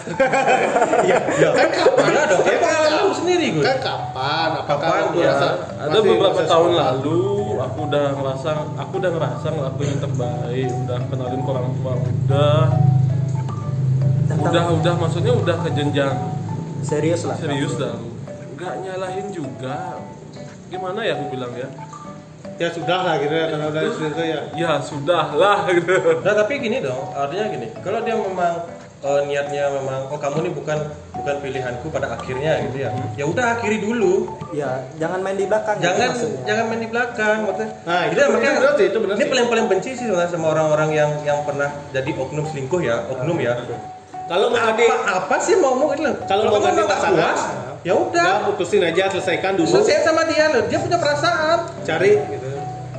ya 1.10 1.18
kan 1.52 1.68
kapan 1.68 2.04
Enggak 2.08 2.24
dong, 2.32 2.40
kan 2.48 3.12
sendiri 3.12 3.46
gue. 3.52 3.62
kan 3.62 3.76
kapan 3.76 4.48
apakah 4.56 4.88
Kapan, 5.04 5.20
ya. 5.20 5.32
ada 5.76 5.98
beberapa 6.00 6.40
tahun 6.48 6.70
lalu 6.80 7.20
aku 7.68 7.78
udah 7.90 8.04
ngerasa 8.16 8.50
aku 8.80 8.92
udah 9.00 9.10
ngerasa 9.12 9.46
ngelakuin 9.52 9.88
yang 9.92 10.02
terbaik 10.02 10.70
udah 10.86 10.98
kenalin 11.10 11.40
ke 11.40 11.50
orang 11.50 11.66
tua 11.76 11.92
udah. 12.00 12.64
Tentang- 14.30 14.46
udah 14.46 14.64
udah 14.78 14.94
maksudnya 14.96 15.32
udah 15.34 15.56
ke 15.60 15.68
jenjang. 15.74 16.16
Serius 16.80 17.28
lah. 17.28 17.36
serius 17.36 17.76
dah 17.76 18.10
nggak 18.60 18.74
nyalahin 18.84 19.26
juga. 19.32 19.96
Gimana 20.68 21.00
ya 21.00 21.16
aku 21.16 21.32
bilang 21.32 21.52
ya? 21.56 21.68
Ya 22.60 22.68
sudah 22.68 22.98
lah 23.08 23.16
gitu 23.16 23.32
ya 23.32 23.46
karena 23.48 23.66
udah 23.72 23.82
ya. 24.20 24.40
ya 24.52 24.72
sudah 24.84 25.32
lah 25.32 25.64
gitu. 25.72 26.20
Nah 26.20 26.34
tapi 26.36 26.60
gini 26.60 26.84
dong, 26.84 27.08
artinya 27.16 27.48
gini, 27.48 27.72
kalau 27.80 28.04
dia 28.04 28.20
memang 28.20 28.68
eh, 29.00 29.20
niatnya 29.24 29.72
memang 29.72 30.00
oh 30.06 30.16
kamu 30.16 30.38
nih 30.42 30.52
bukan 30.52 30.78
bukan 31.14 31.36
pilihanku 31.40 31.86
pada 31.88 32.14
akhirnya 32.14 32.52
gitu 32.64 32.76
ya. 32.78 32.90
Ya 33.14 33.24
udah 33.24 33.44
akhiri 33.54 33.78
dulu. 33.78 34.28
Ya, 34.50 34.84
jangan 34.96 35.20
main 35.20 35.34
di 35.34 35.44
belakang. 35.44 35.76
gitu 35.76 35.86
Jangan 35.86 36.08
maksudnya. 36.10 36.40
jangan 36.44 36.64
main 36.66 36.80
di 36.80 36.88
belakang 36.88 37.36
maksudnya. 37.42 37.68
Nah, 37.82 38.00
itu 38.02 38.12
ya, 38.12 38.26
benar, 38.26 38.28
makanya 38.30 38.54
benar 38.56 38.72
sih, 38.74 38.86
itu 38.86 38.98
benar 38.98 39.14
Ini 39.14 39.24
paling 39.26 39.46
paling 39.48 39.66
benci 39.66 39.90
sih 39.90 40.04
sebenarnya 40.04 40.30
sama 40.30 40.46
orang-orang 40.50 40.88
yang 40.90 41.10
yang 41.22 41.38
pernah 41.42 41.68
jadi 41.90 42.10
oknum 42.14 42.44
selingkuh 42.44 42.80
ya, 42.80 42.96
oknum 43.06 43.36
ya. 43.38 43.54
kalau 44.26 44.46
mau 44.46 44.62
Apa 44.62 44.84
apa 45.26 45.36
sih 45.38 45.54
mau 45.54 45.74
mau 45.74 45.90
gitu 45.90 46.06
kalau 46.24 46.46
mau 46.46 46.58
ganti 46.58 46.78
nggak 46.78 46.86
pasangan 46.88 47.18
puas, 47.18 47.42
ya 47.82 47.94
udah. 47.94 48.26
ya 48.30 48.46
putusin 48.46 48.78
aja 48.80 49.02
selesaikan 49.10 49.52
dulu 49.54 49.66
Selesai 49.66 50.06
sama 50.06 50.22
dia 50.24 50.44
loh, 50.48 50.62
dia 50.64 50.78
punya 50.78 50.98
perasaan. 50.98 51.58
cari 51.82 52.14
gitu 52.30 52.48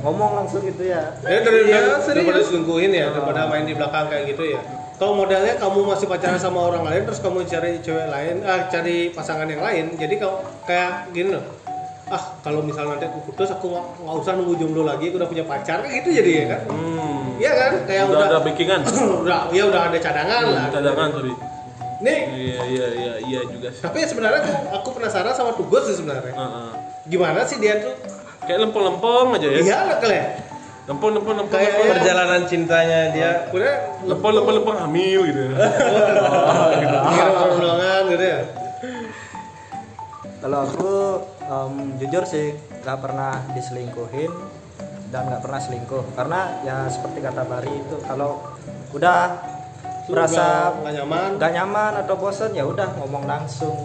Ngomong 0.02 0.30
langsung 0.36 0.60
gitu 0.60 0.82
ya. 0.82 1.14
Ya 1.22 1.40
dari 1.40 1.62
Iya, 1.64 1.78
dari- 1.78 2.04
daripada 2.04 2.36
serius. 2.36 2.46
selingkuhin 2.48 2.90
ya, 2.90 3.06
daripada 3.08 3.46
main 3.46 3.64
di 3.64 3.72
belakang 3.72 4.10
kayak 4.10 4.24
gitu 4.28 4.44
ya. 4.50 4.60
Kalau 5.02 5.18
modelnya 5.18 5.58
kamu 5.58 5.82
masih 5.82 6.06
pacaran 6.06 6.38
sama 6.38 6.62
orang 6.62 6.86
lain 6.86 7.02
terus 7.02 7.18
kamu 7.18 7.42
cari 7.42 7.82
cewek 7.82 8.06
lain, 8.06 8.38
ah 8.46 8.70
cari 8.70 9.10
pasangan 9.10 9.50
yang 9.50 9.58
lain. 9.58 9.98
Jadi 9.98 10.14
kalau 10.14 10.46
kayak 10.62 11.10
gini 11.10 11.34
loh. 11.34 11.42
Ah, 12.06 12.22
kalau 12.38 12.62
misalnya 12.62 12.94
nanti 12.94 13.10
aku 13.10 13.18
putus 13.26 13.50
aku 13.50 13.66
nggak 13.98 14.14
usah 14.22 14.38
nunggu 14.38 14.62
jomblo 14.62 14.86
lagi, 14.86 15.10
aku 15.10 15.18
udah 15.18 15.26
punya 15.26 15.42
pacar 15.42 15.82
kayak 15.82 16.06
gitu 16.06 16.22
jadi 16.22 16.30
ya 16.30 16.44
kan. 16.54 16.60
hmm. 16.70 17.22
Iya 17.34 17.50
kan? 17.50 17.72
Kayak 17.82 18.02
udah 18.06 18.14
udah 18.14 18.26
ada 18.30 18.38
backingan 18.46 18.80
udah 19.26 19.38
ya 19.50 19.62
udah 19.66 19.82
ada 19.90 19.98
cadangan 19.98 20.42
lah. 20.46 20.64
cadangan 20.70 21.08
sorry 21.18 21.34
Nih, 21.98 22.18
iya 22.30 22.60
iya 22.62 22.86
iya 22.94 23.12
iya 23.26 23.40
juga 23.46 23.74
sih 23.74 23.82
tapi 23.82 24.06
sebenarnya 24.06 24.38
aku, 24.42 24.54
aku 24.70 24.88
penasaran 25.02 25.34
sama 25.34 25.50
Tugas 25.58 25.82
sih 25.90 25.98
sebenarnya. 25.98 26.30
Heeh. 26.30 26.70
Gimana 27.10 27.42
sih 27.42 27.58
dia 27.58 27.82
tuh? 27.82 27.94
kayak 28.42 28.58
lempeng-lempeng 28.58 29.38
aja 29.38 29.48
ya 29.50 29.58
Iya 29.62 29.78
lah 29.86 29.96
kalian. 29.98 30.26
Lempeng 30.82 31.14
lempeng 31.14 31.36
lempeng 31.38 31.54
Kayak- 31.54 31.72
lempeng 31.72 31.90
perjalanan 31.94 32.42
cintanya 32.44 33.00
dia 33.10 33.30
Udah 33.48 33.74
lempeng 34.02 34.32
lempeng 34.34 34.54
lempeng 34.58 34.78
hamil 34.78 35.20
gitu 35.24 35.40
ya 35.40 35.50
ngirim 35.52 37.34
orang 37.62 38.02
gitu 38.12 38.24
ya. 38.24 38.40
Kalau 40.36 40.58
aku 40.60 40.90
em, 41.40 41.72
jujur 41.96 42.24
sih 42.24 42.50
nggak 42.82 42.98
pernah 42.98 43.32
diselingkuhin 43.54 44.32
dan 45.08 45.28
nggak 45.28 45.38
pernah 45.40 45.60
selingkuh 45.60 46.02
karena 46.12 46.40
ya 46.60 46.76
seperti 46.88 47.20
kata 47.20 47.44
Bari 47.44 47.70
itu 47.70 47.96
kalau 48.02 48.42
udah 48.90 49.38
merasa 50.08 50.74
nggak 50.74 50.94
nyaman. 50.98 51.28
nggak 51.38 51.52
nyaman 51.52 51.92
atau 51.96 52.14
bosan 52.16 52.50
ya 52.52 52.66
udah 52.66 52.90
ngomong 52.96 53.22
langsung. 53.22 53.76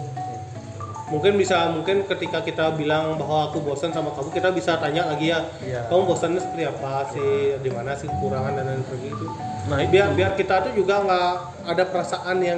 Mungkin 1.08 1.34
bisa 1.34 1.72
mungkin 1.72 2.04
ketika 2.04 2.40
kita 2.40 2.72
bilang 2.72 3.16
bahwa 3.16 3.48
aku 3.48 3.60
bosan 3.60 3.90
sama 3.90 4.12
kamu, 4.12 4.28
kita 4.28 4.52
bisa 4.52 4.76
tanya 4.76 5.08
lagi 5.08 5.32
ya. 5.32 5.40
Iya. 5.58 5.88
Kamu 5.88 6.04
bosannya 6.04 6.36
seperti 6.36 6.64
apa 6.64 7.08
sih? 7.08 7.56
Di 7.58 7.70
mana 7.70 7.92
sih 7.92 8.06
kekurangan 8.06 8.52
dan 8.52 8.64
lain 8.66 8.82
sebagainya 8.82 9.14
itu. 9.14 9.26
nah 9.68 9.76
itu 9.78 9.90
biar 9.90 10.08
biar 10.16 10.32
kita 10.32 10.64
tuh 10.64 10.72
juga 10.72 11.04
nggak 11.04 11.32
ada 11.68 11.84
perasaan 11.84 12.40
yang 12.40 12.56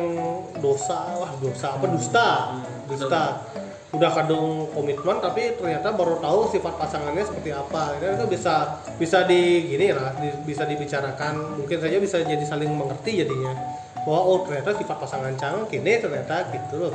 dosa 0.57 1.11
wah 1.19 1.35
dosa 1.37 1.75
apa 1.75 1.90
dusta 1.90 2.28
dusta 2.87 3.23
udah 3.90 4.11
kadung 4.14 4.71
komitmen 4.71 5.19
tapi 5.19 5.59
ternyata 5.59 5.90
baru 5.90 6.23
tahu 6.23 6.47
sifat 6.49 6.78
pasangannya 6.78 7.26
seperti 7.26 7.50
apa 7.50 7.99
itu 7.99 8.07
itu 8.07 8.26
bisa 8.30 8.54
bisa 8.95 9.26
di 9.26 9.42
gini 9.66 9.90
lah 9.90 10.14
di- 10.14 10.38
bisa 10.47 10.62
dibicarakan 10.62 11.59
mungkin 11.59 11.83
saja 11.83 11.99
bisa 11.99 12.23
jadi 12.23 12.45
saling 12.47 12.71
mengerti 12.71 13.26
jadinya 13.26 13.59
bahwa 14.07 14.21
oh 14.23 14.38
ternyata 14.47 14.71
sifat 14.78 14.97
pasangan 15.02 15.35
cang 15.35 15.66
kini 15.66 15.99
ternyata 15.99 16.47
gitu 16.54 16.78
loh 16.78 16.95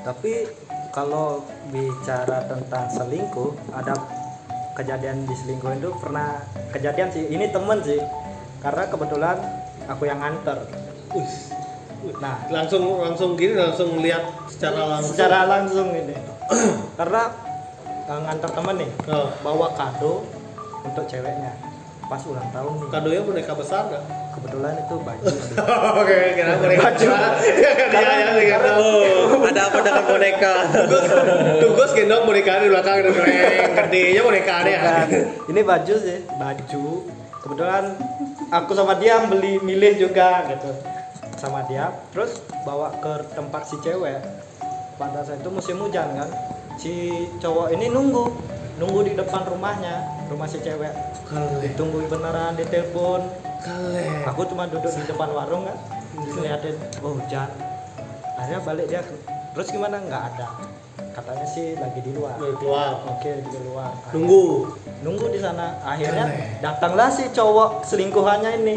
Tapi 0.00 0.48
kalau 0.90 1.44
bicara 1.70 2.44
tentang 2.50 2.84
selingkuh 2.90 3.54
ada 3.70 3.94
kejadian 4.74 5.28
diselingkuhin 5.28 5.78
itu 5.78 5.90
pernah 6.00 6.40
kejadian 6.72 7.08
sih. 7.12 7.24
Ini 7.30 7.52
temen 7.52 7.78
sih. 7.84 8.00
Karena 8.60 8.84
kebetulan 8.88 9.36
aku 9.86 10.02
yang 10.08 10.20
nganter. 10.20 10.66
Nah. 12.20 12.36
Langsung 12.48 12.82
langsung 13.00 13.36
gini 13.36 13.54
langsung 13.56 14.00
lihat 14.00 14.24
secara 14.48 14.98
langsung. 14.98 15.12
Secara 15.14 15.38
langsung 15.46 15.88
ini. 15.92 16.16
Karena 16.98 17.22
eh, 18.08 18.20
ngantar 18.26 18.50
temen 18.50 18.76
nih 18.82 18.90
Oh, 19.06 19.30
bawa 19.44 19.68
kado 19.78 20.26
untuk 20.82 21.04
ceweknya 21.06 21.69
pas 22.10 22.22
ulang 22.26 22.48
tahun 22.50 22.72
nih. 22.74 22.88
Kadonya 22.90 23.22
boneka 23.22 23.52
besar 23.54 23.86
nggak? 23.86 24.02
Kebetulan 24.34 24.72
itu 24.82 24.94
baju. 24.98 25.34
Oke 26.02 26.16
kira 26.34 26.52
boneka 26.58 26.80
baju 26.82 27.08
dia 27.90 28.10
yang 28.18 28.34
gitu 28.50 28.70
oh. 28.74 29.46
ada 29.46 29.62
apa 29.70 29.78
dengan 29.78 30.04
boneka? 30.10 30.54
Tugas 31.62 31.90
gendong 31.94 32.26
boneka 32.26 32.52
di 32.58 32.66
belakang 32.66 32.96
gitu 33.06 33.10
Reng. 33.14 33.70
Gedenya 33.78 34.22
boneka 34.26 34.54
ya. 34.66 34.80
Ini 35.46 35.60
baju 35.62 35.94
sih 36.02 36.18
baju. 36.34 36.86
Kebetulan 37.40 37.84
aku 38.50 38.72
sama 38.74 38.98
dia 38.98 39.22
beli 39.30 39.62
milih 39.62 40.02
juga 40.10 40.50
gitu. 40.50 40.70
Sama 41.38 41.62
dia 41.70 41.94
terus 42.10 42.42
bawa 42.66 42.90
ke 42.98 43.22
tempat 43.38 43.70
si 43.70 43.78
cewek. 43.86 44.18
Pada 44.98 45.22
saat 45.22 45.38
itu 45.38 45.48
musim 45.54 45.78
hujan 45.78 46.10
kan. 46.18 46.28
Si 46.74 47.22
cowok 47.38 47.70
ini 47.70 47.86
nunggu 47.86 48.58
nunggu 48.80 49.00
di 49.04 49.12
depan 49.12 49.44
rumahnya 49.44 50.08
rumah 50.32 50.48
si 50.48 50.56
cewek. 50.64 50.90
Ditunggu 51.60 52.08
beneran 52.08 52.56
ditelepon 52.56 53.20
Kale. 53.60 54.24
aku 54.24 54.48
cuma 54.48 54.64
duduk 54.64 54.88
di 54.88 55.04
depan 55.04 55.28
warung 55.36 55.68
kan? 55.68 55.76
Ngeliatin 56.16 56.74
oh 57.04 57.20
hujan. 57.20 57.52
Akhirnya 58.40 58.60
balik 58.64 58.86
dia 58.88 59.04
terus 59.52 59.68
gimana? 59.68 60.00
Nggak 60.00 60.22
ada. 60.32 60.48
Katanya 61.12 61.44
sih 61.44 61.76
lagi 61.76 62.00
di 62.00 62.16
luar. 62.16 62.40
Udah 62.40 62.56
keluar. 62.56 62.90
oke 63.04 63.30
di 63.44 63.58
luar. 63.68 63.92
Nunggu. 64.16 64.44
nunggu 65.04 65.26
di 65.28 65.40
sana. 65.44 65.76
Akhirnya 65.84 66.24
datanglah 66.64 67.12
si 67.12 67.28
cowok 67.28 67.84
selingkuhannya 67.84 68.64
ini. 68.64 68.76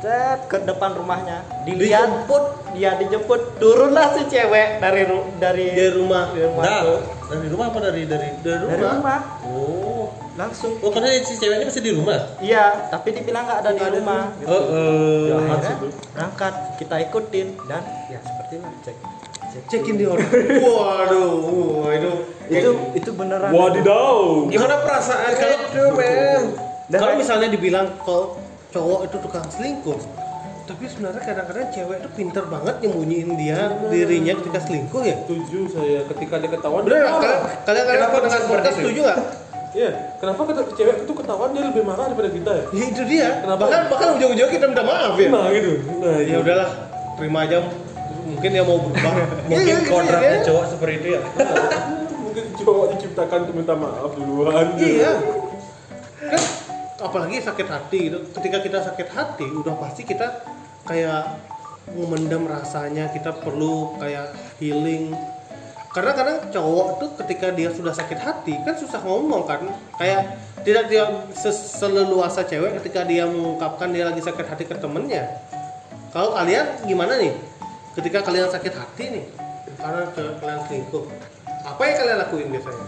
Cet, 0.00 0.48
ke 0.48 0.56
depan 0.64 0.96
rumahnya. 0.96 1.44
Dilihat 1.68 2.08
Dijemput. 2.08 2.44
dia 2.72 2.96
dijemput. 2.96 3.60
Turunlah 3.60 4.16
si 4.16 4.24
cewek 4.32 4.80
dari 4.80 5.04
dari 5.36 5.66
Di 5.76 5.86
rumah. 5.92 6.32
dari 6.32 6.40
rumah 6.48 6.64
nah. 6.64 7.19
Dari 7.30 7.46
rumah 7.46 7.66
apa 7.70 7.78
dari 7.78 8.02
dari 8.04 8.28
Dari 8.42 8.64
dari 8.66 8.82
rumah. 8.82 8.94
rumah 8.98 9.20
oh. 9.46 10.06
Langsung. 10.34 10.72
Oh 10.80 10.90
karena 10.90 11.20
si 11.20 11.34
ceweknya 11.36 11.68
masih 11.68 11.82
di 11.84 11.92
rumah? 11.94 12.18
Iya 12.42 12.90
tapi 12.90 13.14
dibilang 13.14 13.44
nggak 13.46 13.58
ada 13.62 13.70
di 13.70 13.80
ada 13.80 13.98
rumah. 13.98 14.22
Di- 14.34 14.42
gitu. 14.42 14.50
oh, 14.50 14.64
oh. 14.66 15.20
Ya, 15.26 15.34
akhirnya 15.38 15.76
berangkat 16.14 16.54
kita 16.80 16.96
ikutin 17.06 17.48
dan 17.68 17.82
ya 18.08 18.18
sepertilah 18.20 18.72
cek. 18.82 18.96
Cek 19.50 19.62
Cekin 19.66 19.94
di 19.98 20.06
orang. 20.06 20.30
Waduh, 20.66 21.90
itu 21.90 22.10
itu 22.50 22.70
itu 22.94 23.10
beneran. 23.14 23.50
Wadidaw. 23.50 24.46
Gimana 24.46 24.74
perasaan 24.86 25.34
itu, 25.34 25.82
men? 25.98 26.42
Kalau 26.90 27.14
misalnya 27.18 27.50
dibilang 27.50 27.86
kalau 28.02 28.38
cowok 28.70 29.10
itu 29.10 29.16
tukang 29.18 29.46
selingkuh, 29.50 29.98
tapi 30.70 30.86
sebenarnya 30.86 31.22
kadang-kadang 31.26 31.66
cewek 31.74 31.96
itu 31.98 32.10
pinter 32.14 32.44
banget 32.46 32.74
nyembunyiin 32.78 33.30
dia 33.34 33.74
dirinya 33.90 34.38
ketika 34.38 34.58
selingkuh 34.62 35.02
ya. 35.02 35.16
setuju 35.26 35.58
saya 35.66 36.00
ketika 36.14 36.34
dia 36.38 36.50
ketahuan 36.54 36.82
Bener 36.86 37.10
dia. 37.18 37.34
Kalian 37.66 37.84
kalian 37.90 37.98
Kenapa 38.06 38.16
dengan 38.22 38.42
podcast 38.46 38.76
setuju 38.78 39.00
nggak? 39.02 39.18
Iya, 39.70 39.90
kenapa 40.18 40.40
kata 40.50 40.60
cewek 40.74 40.96
itu 41.06 41.12
ketahuan 41.14 41.50
dia 41.54 41.62
lebih 41.66 41.82
marah 41.86 42.10
daripada 42.10 42.30
kita 42.30 42.50
ya? 42.54 42.64
Ya 42.74 42.84
itu 42.90 43.02
dia. 43.06 43.28
Kenapa? 43.42 43.62
Bahkan 43.66 43.82
bahkan 43.86 44.08
ujung-ujungnya 44.18 44.50
kita 44.50 44.64
minta 44.66 44.82
maaf 44.82 45.14
ya. 45.14 45.28
Nah 45.30 45.46
gitu. 45.54 45.72
Nah, 46.02 46.18
Ya 46.26 46.36
udahlah, 46.42 46.70
terima 47.18 47.38
aja. 47.46 47.58
Mungkin 48.30 48.48
dia 48.50 48.64
mau 48.66 48.78
berubah. 48.82 49.12
mungkin 49.50 49.74
Iya, 49.74 49.90
kodratnya 49.90 50.38
ya. 50.38 50.46
cowok 50.46 50.64
seperti 50.70 50.94
itu 51.02 51.08
ya 51.18 51.20
Mungkin 52.30 52.44
cowok 52.62 52.86
diciptakan 52.94 53.38
untuk 53.46 53.54
minta 53.58 53.74
maaf 53.74 54.10
duluan. 54.14 54.66
Iya. 54.78 55.12
Kan 56.30 56.42
apalagi 57.02 57.42
sakit 57.42 57.66
hati 57.66 57.98
gitu. 58.10 58.18
Ketika 58.38 58.58
kita 58.62 58.78
sakit 58.86 59.08
hati, 59.14 59.46
udah 59.50 59.74
pasti 59.78 60.02
kita 60.02 60.59
kayak 60.86 61.40
memendam 61.90 62.46
rasanya, 62.46 63.10
kita 63.10 63.34
perlu 63.42 63.98
kayak 63.98 64.32
healing. 64.62 65.12
Karena 65.90 66.14
kadang 66.14 66.38
cowok 66.54 66.88
tuh 67.02 67.10
ketika 67.18 67.50
dia 67.50 67.74
sudah 67.74 67.90
sakit 67.90 68.20
hati 68.22 68.54
kan 68.62 68.78
susah 68.78 69.02
ngomong 69.02 69.42
kan. 69.42 69.66
Kayak 69.98 70.38
tidak 70.62 70.86
dia 70.86 71.04
seleluasa 71.50 72.46
cewek 72.46 72.78
ketika 72.78 73.02
dia 73.02 73.26
mengungkapkan 73.26 73.90
dia 73.90 74.06
lagi 74.06 74.22
sakit 74.22 74.46
hati 74.46 74.64
ke 74.70 74.76
temennya. 74.78 75.26
Kalau 76.14 76.34
kalian 76.34 76.86
gimana 76.86 77.18
nih? 77.18 77.34
Ketika 77.98 78.22
kalian 78.22 78.46
sakit 78.46 78.70
hati 78.70 79.04
nih, 79.18 79.24
karena 79.74 80.06
kalian 80.14 80.60
selingkuh, 80.70 81.10
apa 81.66 81.82
yang 81.82 81.96
kalian 81.98 82.18
lakuin 82.22 82.48
biasanya? 82.54 82.86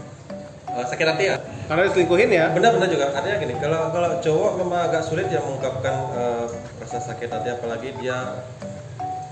Eh, 0.73 0.87
sakit 0.89 1.05
hati 1.05 1.25
ya? 1.29 1.37
Karena 1.69 1.85
diselingkuhin 1.85 2.31
ya? 2.33 2.49
benar-benar 2.49 2.89
juga. 2.89 3.13
Artinya 3.13 3.37
gini 3.37 3.55
kalau 3.61 3.93
kalau 3.93 4.17
cowok 4.25 4.53
memang 4.57 4.81
agak 4.89 5.03
sulit 5.05 5.29
ya 5.29 5.45
mengungkapkan 5.45 5.95
eh, 6.17 6.45
rasa 6.81 6.99
sakit 7.13 7.29
hati 7.29 7.49
apalagi 7.53 7.93
dia 8.01 8.41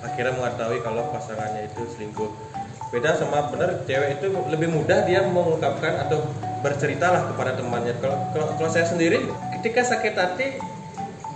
akhirnya 0.04 0.36
mengetahui 0.36 0.84
kalau 0.84 1.08
pasangannya 1.16 1.64
itu 1.64 1.82
selingkuh. 1.96 2.28
Beda 2.92 3.16
sama 3.16 3.48
benar 3.48 3.86
cewek 3.88 4.20
itu 4.20 4.26
lebih 4.52 4.68
mudah 4.68 5.06
dia 5.08 5.24
mengungkapkan 5.24 6.04
atau 6.04 6.28
bercerita 6.60 7.08
lah 7.08 7.22
kepada 7.32 7.56
temannya. 7.56 7.96
Kalau 8.04 8.20
kalau, 8.36 8.46
kalau 8.60 8.70
saya 8.70 8.84
sendiri 8.84 9.24
ketika 9.60 9.80
sakit 9.80 10.12
hati 10.12 10.60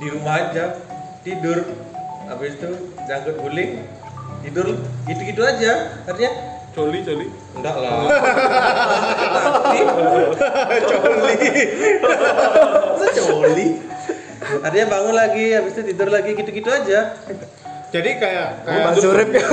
di 0.02 0.06
rumah 0.12 0.50
aja 0.50 0.76
tidur 1.24 1.64
habis 2.28 2.60
itu 2.60 2.92
jangkut 3.08 3.40
guling 3.40 3.88
tidur 4.44 4.76
gitu-gitu 5.08 5.40
aja. 5.40 5.96
Artinya 6.04 6.32
Coli, 6.74 6.98
coli. 7.00 7.26
enggak 7.54 7.76
lah 7.78 7.90
hati 9.32 9.78
Coli. 13.16 13.66
Artinya 14.60 14.86
bangun 14.90 15.14
lagi, 15.14 15.44
habis 15.54 15.72
itu 15.72 15.82
tidur 15.86 16.08
lagi 16.10 16.30
gitu-gitu 16.34 16.68
aja. 16.68 17.16
Jadi 17.88 18.10
kayak 18.18 18.66
kayak 18.66 18.82
Bang 18.84 18.96
Surip 18.98 19.28
ya 19.30 19.46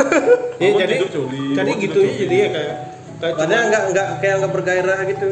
Iya, 0.57 0.71
jadi 0.81 0.93
tidur 0.97 1.09
coli, 1.15 1.45
jadi 1.53 1.71
gitu 1.77 1.99
ya 1.99 2.09
coli. 2.09 2.17
jadi 2.19 2.35
ya 2.35 2.47
kayak 2.49 2.75
kayak 3.13 3.33
Makanya 3.37 3.37
cuman, 3.53 3.69
nggak 3.69 3.83
nggak 3.87 4.07
kayak 4.17 4.35
nggak 4.35 4.51
bergairah 4.51 4.99
gitu. 5.05 5.25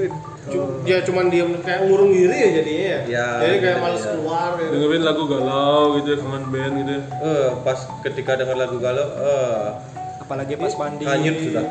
cu- 0.46 0.82
ya 0.84 0.98
cuman 1.02 1.26
diam 1.28 1.58
kayak 1.60 1.80
ngurung 1.86 2.10
diri 2.10 2.34
ya 2.36 2.50
jadinya 2.56 2.86
ya. 2.86 3.00
Ya, 3.10 3.26
jadi 3.40 3.56
kayak 3.60 3.76
gitu, 3.76 3.82
males 3.82 3.98
ya. 4.00 4.10
keluar 4.14 4.50
gitu. 4.56 4.72
Dengerin 4.72 5.04
lagu 5.04 5.24
galau 5.26 5.82
gitu, 5.98 6.10
kangen 6.18 6.44
band 6.48 6.74
gitu. 6.80 6.96
Eh, 7.20 7.50
pas 7.60 7.80
ketika 8.02 8.32
dengar 8.36 8.58
lagu 8.60 8.78
galau, 8.78 9.08
eh, 9.10 9.68
apalagi 10.30 10.54
pas 10.62 10.74
mandi 10.78 11.10
hanyut 11.10 11.36
sudah. 11.42 11.66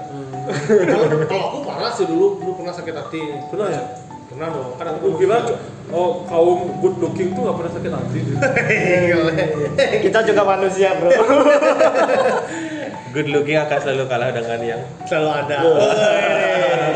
Kalau 0.83 1.07
kalau 1.31 1.45
aku 1.47 1.59
parah 1.62 1.95
sih 1.95 2.11
dulu 2.11 2.43
dulu 2.43 2.59
pernah 2.59 2.75
sakit 2.75 2.91
hati. 2.91 3.23
Pernah 3.55 3.69
ya? 3.71 3.83
Pernah 4.27 4.47
dong. 4.50 4.75
Kan 4.75 4.87
Aku 4.99 5.15
kira 5.15 5.38
oh 5.95 6.27
kaum 6.27 6.83
good 6.83 6.99
looking 6.99 7.38
tuh 7.38 7.47
gak 7.47 7.55
pernah 7.55 7.73
sakit 7.79 7.93
hati. 7.95 8.21
kita 10.11 10.19
juga 10.27 10.43
manusia 10.43 10.91
bro 10.99 11.15
Good 13.15 13.31
looking 13.31 13.62
akan 13.62 13.79
selalu 13.79 14.05
kalah 14.11 14.35
dengan 14.35 14.59
yang 14.59 14.83
selalu 15.07 15.31
ada. 15.33 15.57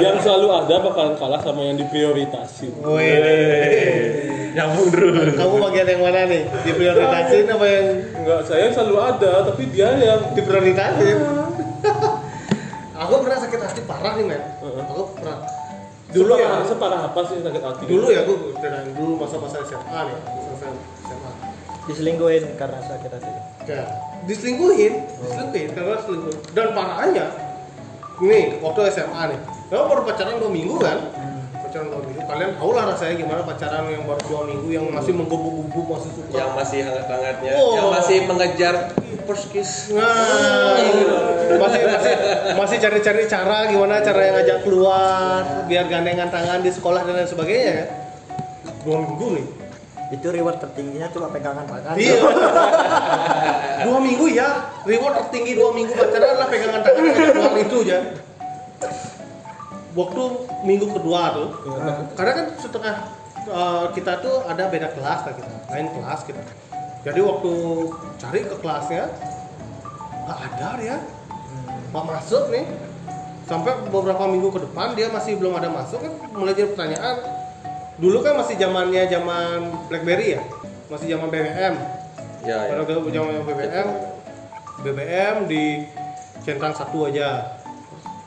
yang 0.02 0.18
selalu 0.18 0.48
ada 0.50 0.74
bakalan 0.82 1.14
kalah 1.14 1.40
sama 1.46 1.62
yang 1.62 1.78
diprioritasin. 1.78 2.74
Wih. 2.82 4.52
Nyambung 4.52 4.88
terus. 4.92 5.32
Kamu 5.38 5.56
bagian 5.62 5.86
yang 5.88 6.02
mana 6.04 6.20
nih? 6.26 6.42
Diprioritasin 6.66 7.46
apa 7.48 7.66
yang 7.70 7.86
Enggak, 8.22 8.40
saya 8.46 8.70
selalu 8.70 8.96
ada, 9.02 9.32
tapi 9.50 9.62
dia 9.72 9.88
yang 9.98 10.20
diprioritasin? 10.36 11.18
Aku 13.02 13.24
pernah 13.26 13.38
sakit 13.38 13.60
hati 13.60 13.80
parah 13.84 14.12
nih 14.16 14.24
men. 14.26 14.42
Aku 14.62 15.02
pernah 15.16 15.36
dulu 16.12 16.32
ya. 16.36 16.60
separah, 16.62 17.00
apa 17.08 17.20
sih 17.24 17.40
sakit 17.40 17.62
hati? 17.62 17.82
Dulu 17.88 18.06
ya 18.12 18.20
aku 18.22 18.32
ceritain 18.60 18.92
dulu 18.92 19.12
masa-masa 19.16 19.64
SMA 19.64 20.00
nih. 20.08 20.16
Masa 20.20 20.68
SMA. 21.08 21.30
diselingkuhin 21.82 22.54
karena 22.54 22.78
sakit 22.78 23.10
hati 23.10 23.30
Ya, 23.66 23.82
diselingkuhin, 24.26 25.02
diselingkuhin 25.02 25.70
karena 25.74 25.98
selingkuh. 25.98 26.34
Dan 26.54 26.78
parahnya, 26.78 27.26
nih 28.22 28.62
waktu 28.62 28.80
SMA 28.94 29.22
nih, 29.34 29.38
kamu 29.66 29.84
baru 29.90 30.02
pacaran 30.06 30.38
dua 30.38 30.50
minggu 30.50 30.78
kan? 30.78 30.98
Pacaran 31.58 31.90
dua 31.90 32.00
minggu, 32.06 32.22
kalian 32.22 32.50
tahu 32.54 32.70
lah 32.70 32.84
rasanya 32.86 33.14
gimana 33.18 33.42
pacaran 33.42 33.90
yang 33.90 34.06
baru 34.06 34.20
dua 34.30 34.40
minggu 34.46 34.68
yang 34.70 34.86
masih 34.94 35.10
menggebu-gebu 35.10 35.80
masih 35.90 36.10
suka. 36.14 36.34
Yang 36.38 36.50
masih 36.54 36.78
hangat-hangatnya, 36.86 37.52
Oh. 37.58 37.74
yang 37.74 37.88
masih 37.90 38.16
mengejar 38.30 38.74
first 39.24 39.46
kiss. 39.50 39.90
Nah, 39.90 40.78
masih 41.58 41.80
masih 41.86 42.14
masih 42.54 42.76
cari-cari 42.78 43.24
cara 43.26 43.66
gimana 43.66 44.00
cara 44.00 44.20
yang 44.22 44.34
ngajak 44.40 44.58
keluar 44.62 45.42
biar 45.66 45.84
gandengan 45.86 46.28
tangan 46.28 46.60
di 46.60 46.70
sekolah 46.70 47.02
dan 47.02 47.14
lain 47.18 47.28
sebagainya 47.28 47.72
kan? 47.72 47.88
Dua 48.82 48.98
minggu 49.00 49.28
nih. 49.38 49.46
itu 50.12 50.28
reward 50.28 50.60
tertingginya 50.60 51.08
cuma 51.08 51.32
pegangan 51.32 51.64
tangan 51.64 51.96
Iya. 51.96 52.20
dua 53.88 53.96
minggu 53.96 54.28
ya. 54.28 54.48
Reward 54.84 55.14
tertinggi 55.24 55.56
dua 55.56 55.72
minggu 55.72 55.96
pacaran 55.96 56.36
adalah 56.36 56.48
pegangan 56.52 56.80
tangan 56.84 57.02
keluar 57.32 57.52
itu 57.56 57.76
aja. 57.88 57.98
Waktu 59.92 60.22
minggu 60.64 60.86
kedua 60.88 61.20
tuh, 61.32 61.48
karena 62.12 62.32
kan 62.32 62.46
setengah 62.60 62.94
eh, 63.44 63.84
kita 63.92 64.12
tuh 64.20 64.44
ada 64.44 64.68
beda 64.68 64.88
kelas 64.92 65.20
lah 65.24 65.32
kita, 65.32 65.52
lain 65.68 65.86
kelas 65.96 66.20
kita. 66.28 66.42
Jadi 67.02 67.18
waktu 67.18 67.52
cari 68.22 68.40
ke 68.46 68.56
kelasnya 68.62 69.10
nggak 70.22 70.38
ada 70.38 70.68
dia, 70.78 70.96
nggak 71.90 72.04
masuk 72.06 72.46
nih. 72.54 72.66
Sampai 73.42 73.74
beberapa 73.90 74.22
minggu 74.30 74.54
ke 74.54 74.60
depan 74.70 74.94
dia 74.94 75.10
masih 75.10 75.34
belum 75.36 75.58
ada 75.58 75.66
masuk 75.66 75.98
kan 75.98 76.14
mulai 76.30 76.54
jadi 76.54 76.70
pertanyaan. 76.72 77.16
Dulu 77.98 78.22
kan 78.22 78.38
masih 78.38 78.54
zamannya 78.56 79.10
zaman 79.10 79.74
BlackBerry 79.90 80.38
ya, 80.38 80.42
masih 80.88 81.06
zaman 81.10 81.26
BBM. 81.28 81.74
Ya, 82.42 82.58
ya. 82.70 82.82
Gue 82.82 83.12
zaman 83.14 83.46
BBM, 83.46 83.88
BBM 84.86 85.36
di 85.50 85.64
centang 86.46 86.74
satu 86.74 87.10
aja. 87.10 87.58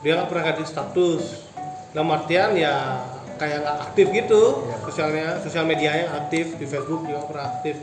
Dia 0.04 0.20
nggak 0.20 0.28
pernah 0.28 0.44
ganti 0.52 0.64
status. 0.68 1.48
Dalam 1.96 2.12
artian 2.12 2.52
ya 2.56 3.00
kayak 3.40 3.64
nggak 3.64 3.76
aktif 3.88 4.06
gitu. 4.12 4.68
Sosialnya, 4.84 5.40
sosial 5.40 5.64
medianya 5.64 6.12
aktif 6.12 6.60
di 6.60 6.64
Facebook 6.68 7.08
juga 7.08 7.24
pernah 7.24 7.56
aktif. 7.56 7.76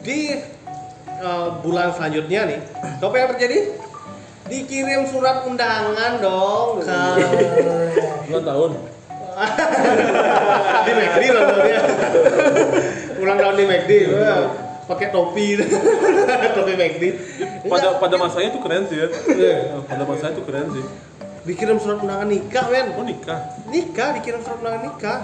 Di 0.00 0.20
eh, 1.06 1.48
bulan 1.60 1.92
selanjutnya 1.92 2.40
nih, 2.48 2.58
tau 3.00 3.12
apa 3.12 3.16
yang 3.20 3.28
terjadi? 3.36 3.58
Dikirim 4.44 5.08
surat 5.08 5.44
undangan 5.48 6.20
dong 6.20 6.84
ke 6.84 6.96
Dua 8.28 8.40
tahun. 8.44 8.70
di 10.84 10.92
McD 10.94 11.22
loh 11.32 11.42
dia. 11.64 11.80
Ulang 13.18 13.38
tahun 13.40 13.54
di 13.56 13.64
McD. 13.66 13.90
Wah, 14.12 14.42
pakai 14.86 15.08
topi. 15.10 15.58
topi 16.54 16.72
McD. 16.76 17.02
Pada 17.66 17.96
pada 17.96 18.16
masanya 18.20 18.48
itu 18.52 18.60
keren 18.60 18.84
sih 18.86 18.96
ya. 19.00 19.08
Iya. 19.32 19.56
Pada 19.84 20.04
masanya 20.04 20.32
itu 20.36 20.44
keren 20.44 20.68
sih. 20.72 20.84
dikirim 21.44 21.76
surat 21.76 22.00
undangan 22.00 22.24
nikah 22.24 22.72
men 22.72 22.96
Oh 22.96 23.04
nikah. 23.04 23.36
nikah 23.68 24.16
dikirim 24.16 24.40
surat 24.40 24.64
undangan 24.64 24.80
nikah 24.88 25.18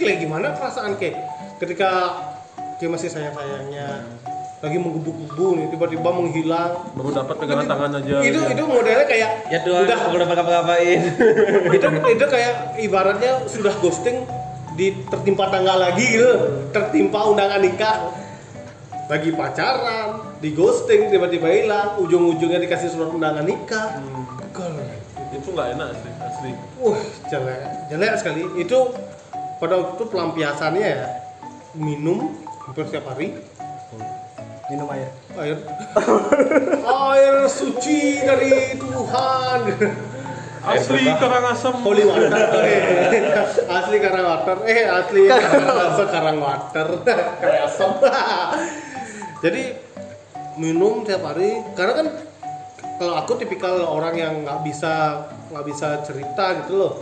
kayak 0.00 0.16
gimana 0.16 0.56
perasaan 0.56 0.96
kayak 0.96 1.28
ketika 1.60 2.16
kayak 2.78 2.90
masih 2.94 3.08
sayang 3.10 3.34
sayangnya 3.34 4.06
lagi 4.58 4.74
menggebu-gebu 4.74 5.46
nih 5.54 5.66
tiba-tiba 5.70 6.08
menghilang 6.10 6.70
Baru 6.98 7.14
dapat 7.14 7.34
pegangan 7.38 7.66
tangan 7.70 7.90
aja. 8.02 8.14
itu 8.26 8.40
ya. 8.42 8.50
itu 8.58 8.62
modelnya 8.66 9.06
kayak 9.06 9.30
Ya 9.54 9.58
Tuhan, 9.62 9.86
udah 9.86 9.96
aku 10.02 10.08
udah 10.18 10.26
ngapa-ngapain. 10.26 10.98
itu 11.78 11.86
itu 12.10 12.24
kayak 12.26 12.54
ibaratnya 12.82 13.32
sudah 13.46 13.70
ghosting 13.78 14.26
di 14.74 14.94
tertimpa 15.06 15.50
tanggal 15.50 15.78
lagi 15.78 16.06
gitu 16.06 16.30
tertimpa 16.70 17.26
undangan 17.26 17.62
nikah 17.62 18.14
lagi 19.06 19.30
pacaran 19.30 20.38
di 20.42 20.50
ghosting 20.54 21.06
tiba-tiba 21.10 21.46
hilang 21.50 21.98
ujung-ujungnya 22.02 22.58
dikasih 22.62 22.90
surat 22.90 23.10
undangan 23.10 23.46
nikah 23.46 23.98
Gol. 24.50 24.74
Itu 25.38 25.54
nggak 25.54 25.68
enak 25.78 25.88
sih 26.02 26.12
asli. 26.18 26.50
Wah, 26.82 26.98
jelek, 27.30 27.60
jelek 27.94 28.12
sekali. 28.18 28.42
Itu 28.58 28.90
pada 29.62 29.78
waktu 29.78 30.02
itu 30.02 30.04
pelampiasannya 30.10 30.82
ya 30.82 31.06
minum 31.78 32.34
hampir 32.68 32.84
setiap 32.84 33.04
hari. 33.08 33.32
Minum 34.68 34.84
air. 34.92 35.08
Air. 35.40 35.56
Air 37.08 37.36
suci 37.48 38.20
dari 38.20 38.76
Tuhan. 38.76 39.60
Asli 40.60 41.08
Karangasem. 41.16 41.74
holy 41.80 42.04
water. 42.04 42.28
Eh. 42.68 43.32
asli 43.64 43.96
karang 44.04 44.26
water 44.28 44.56
eh 44.68 44.84
asli 44.84 45.24
karang 45.24 46.04
karang 46.12 46.38
water. 46.44 46.88
Karang 47.08 47.64
asam. 47.64 47.90
Jadi 49.40 49.72
minum 50.60 51.08
tiap 51.08 51.24
hari. 51.24 51.64
Karena 51.72 52.04
kan 52.04 52.06
kalau 53.00 53.14
aku 53.16 53.40
tipikal 53.40 53.80
orang 53.88 54.20
yang 54.20 54.34
nggak 54.44 54.60
bisa 54.68 55.24
nggak 55.48 55.64
bisa 55.64 56.04
cerita 56.04 56.60
gitu 56.60 56.76
loh. 56.76 56.92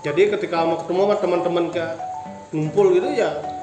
Jadi 0.00 0.32
ketika 0.32 0.64
mau 0.64 0.80
ketemu 0.80 1.00
sama 1.04 1.16
teman-teman 1.20 1.64
kayak 1.68 2.00
ngumpul 2.56 2.88
gitu 2.96 3.12
ya 3.12 3.55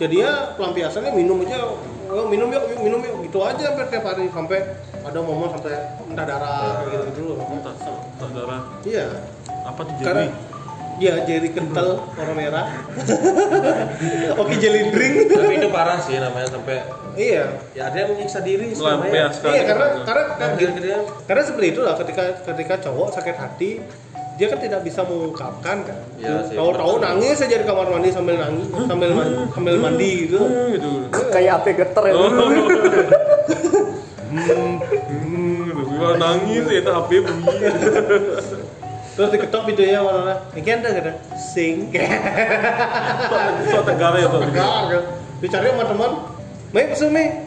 jadinya 0.00 0.56
pelampiasannya 0.56 1.12
minum 1.12 1.44
aja 1.44 1.60
oh, 2.08 2.26
minum 2.32 2.48
yuk, 2.48 2.64
yuk 2.72 2.80
minum 2.80 3.00
yuk 3.04 3.16
gitu 3.28 3.38
aja 3.44 3.60
sampai 3.70 3.86
tiap 3.92 4.04
hari 4.08 4.24
sampai 4.32 4.58
ada 5.04 5.18
momen 5.20 5.48
sampai 5.52 5.76
entah 6.08 6.24
darah 6.24 6.80
kayak 6.80 6.88
gitu 6.88 7.04
gitu 7.12 7.20
loh 7.36 7.36
Tak, 7.60 7.74
tak 8.16 8.30
darah. 8.32 8.60
iya 8.88 9.06
Apa 9.68 9.80
tuh 9.84 9.94
karena 10.00 10.24
jadi? 10.24 10.48
Iya, 11.00 11.24
jeli 11.24 11.48
kental 11.56 11.96
warna 12.12 12.36
merah. 12.36 12.66
Oke, 14.40 14.54
jelly 14.60 14.92
drink. 14.92 15.32
Tapi 15.32 15.56
itu 15.56 15.68
parah 15.72 15.96
sih 15.96 16.20
namanya 16.20 16.52
sampai 16.52 16.84
iya. 17.16 17.56
ya 17.72 17.88
ada 17.88 18.04
yang 18.04 18.12
menyiksa 18.12 18.44
diri. 18.44 18.76
Iya, 18.76 19.62
karena 19.64 19.86
karena 20.04 20.24
Nah, 20.36 20.48
gitu-gitu. 20.60 21.00
karena 21.24 21.42
seperti 21.44 21.66
itu 21.72 21.80
lah 21.80 21.96
ketika 21.96 22.44
ketika 22.52 22.74
cowok 22.84 23.16
sakit 23.16 23.32
hati 23.32 23.70
dia 24.40 24.48
kan 24.48 24.56
tidak 24.56 24.80
bisa 24.80 25.04
mengungkapkan 25.04 25.84
kan. 25.84 25.98
Sih, 26.48 26.56
Tahu-tahu 26.56 26.96
nangis 26.96 27.44
aja 27.44 27.60
di 27.60 27.66
kamar 27.68 27.92
mandi 27.92 28.08
sambil 28.08 28.40
nangis 28.40 28.72
sambil 28.72 29.12
mandi, 29.12 29.36
sambil 29.52 29.76
mandi 29.76 30.10
gitu. 30.24 30.40
Hmm, 30.40 30.72
gitu. 30.72 30.90
kayak 31.28 31.60
api 31.60 31.70
geter 31.76 32.04
ya 32.08 32.14
Oh. 32.16 32.28
Hmm. 34.30 34.78
Gua 35.90 36.14
nangis 36.14 36.62
ya 36.70 36.86
itu 36.86 36.90
HP 36.94 37.10
bunyi. 37.18 37.50
Terus 39.18 39.28
diketok 39.34 39.66
videonya 39.66 40.00
mana? 40.06 40.38
Ini 40.54 40.70
ada 40.70 40.88
kata 40.94 41.12
sing. 41.34 41.90
So 43.74 43.82
tegar 43.82 44.14
ya 44.14 44.30
tuh. 44.30 44.38
Tegar 44.38 44.82
kan. 44.86 45.02
Dicari 45.42 45.66
sama 45.74 45.84
teman. 45.84 46.10
Mei 46.70 46.86
pesen 46.94 47.10
Mei. 47.10 47.42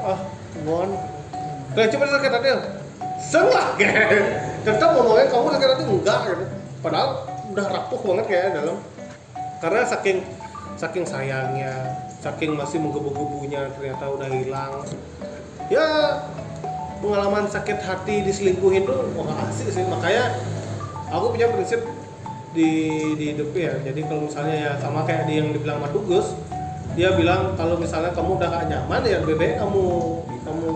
Ah, 0.00 0.24
bon. 0.64 0.88
Kayak 1.76 1.92
coba 1.92 2.04
sakit 2.16 2.30
hati. 2.32 2.48
Seng 3.20 3.46
lah. 3.52 3.76
Tetap 4.60 4.88
ngomongnya 4.96 5.26
kamu 5.32 5.46
sakit 5.56 5.68
hati 5.72 5.84
enggak 5.88 6.18
gitu. 6.28 6.44
Padahal 6.80 7.08
udah 7.50 7.66
rapuh 7.66 8.00
banget 8.04 8.26
kayak 8.28 8.48
dalam. 8.60 8.76
Karena 9.60 9.80
saking 9.84 10.18
saking 10.80 11.04
sayangnya, 11.04 11.72
saking 12.24 12.56
masih 12.56 12.80
menggebu-gebunya 12.80 13.72
ternyata 13.76 14.04
udah 14.08 14.28
hilang. 14.28 14.74
Ya 15.68 15.86
pengalaman 17.00 17.48
sakit 17.48 17.80
hati 17.80 18.20
diselingkuhin 18.28 18.84
tuh 18.84 19.08
wah 19.16 19.48
asik 19.48 19.72
sih 19.72 19.84
makanya 19.88 20.36
aku 21.08 21.32
punya 21.32 21.48
prinsip 21.48 21.80
di 22.52 22.70
di 23.16 23.24
hidup 23.32 23.56
ya 23.56 23.72
jadi 23.80 24.00
kalau 24.04 24.28
misalnya 24.28 24.56
ya 24.56 24.72
sama 24.82 25.08
kayak 25.08 25.24
di 25.24 25.40
yang 25.40 25.48
dibilang 25.54 25.80
Mas 25.80 25.90
Tugus 25.96 26.36
dia 26.98 27.14
bilang 27.16 27.56
kalau 27.56 27.80
misalnya 27.80 28.12
kamu 28.12 28.36
udah 28.36 28.48
gak 28.52 28.66
nyaman 28.68 29.00
ya 29.06 29.22
baik 29.24 29.56
kamu 29.56 29.84
kamu 30.44 30.68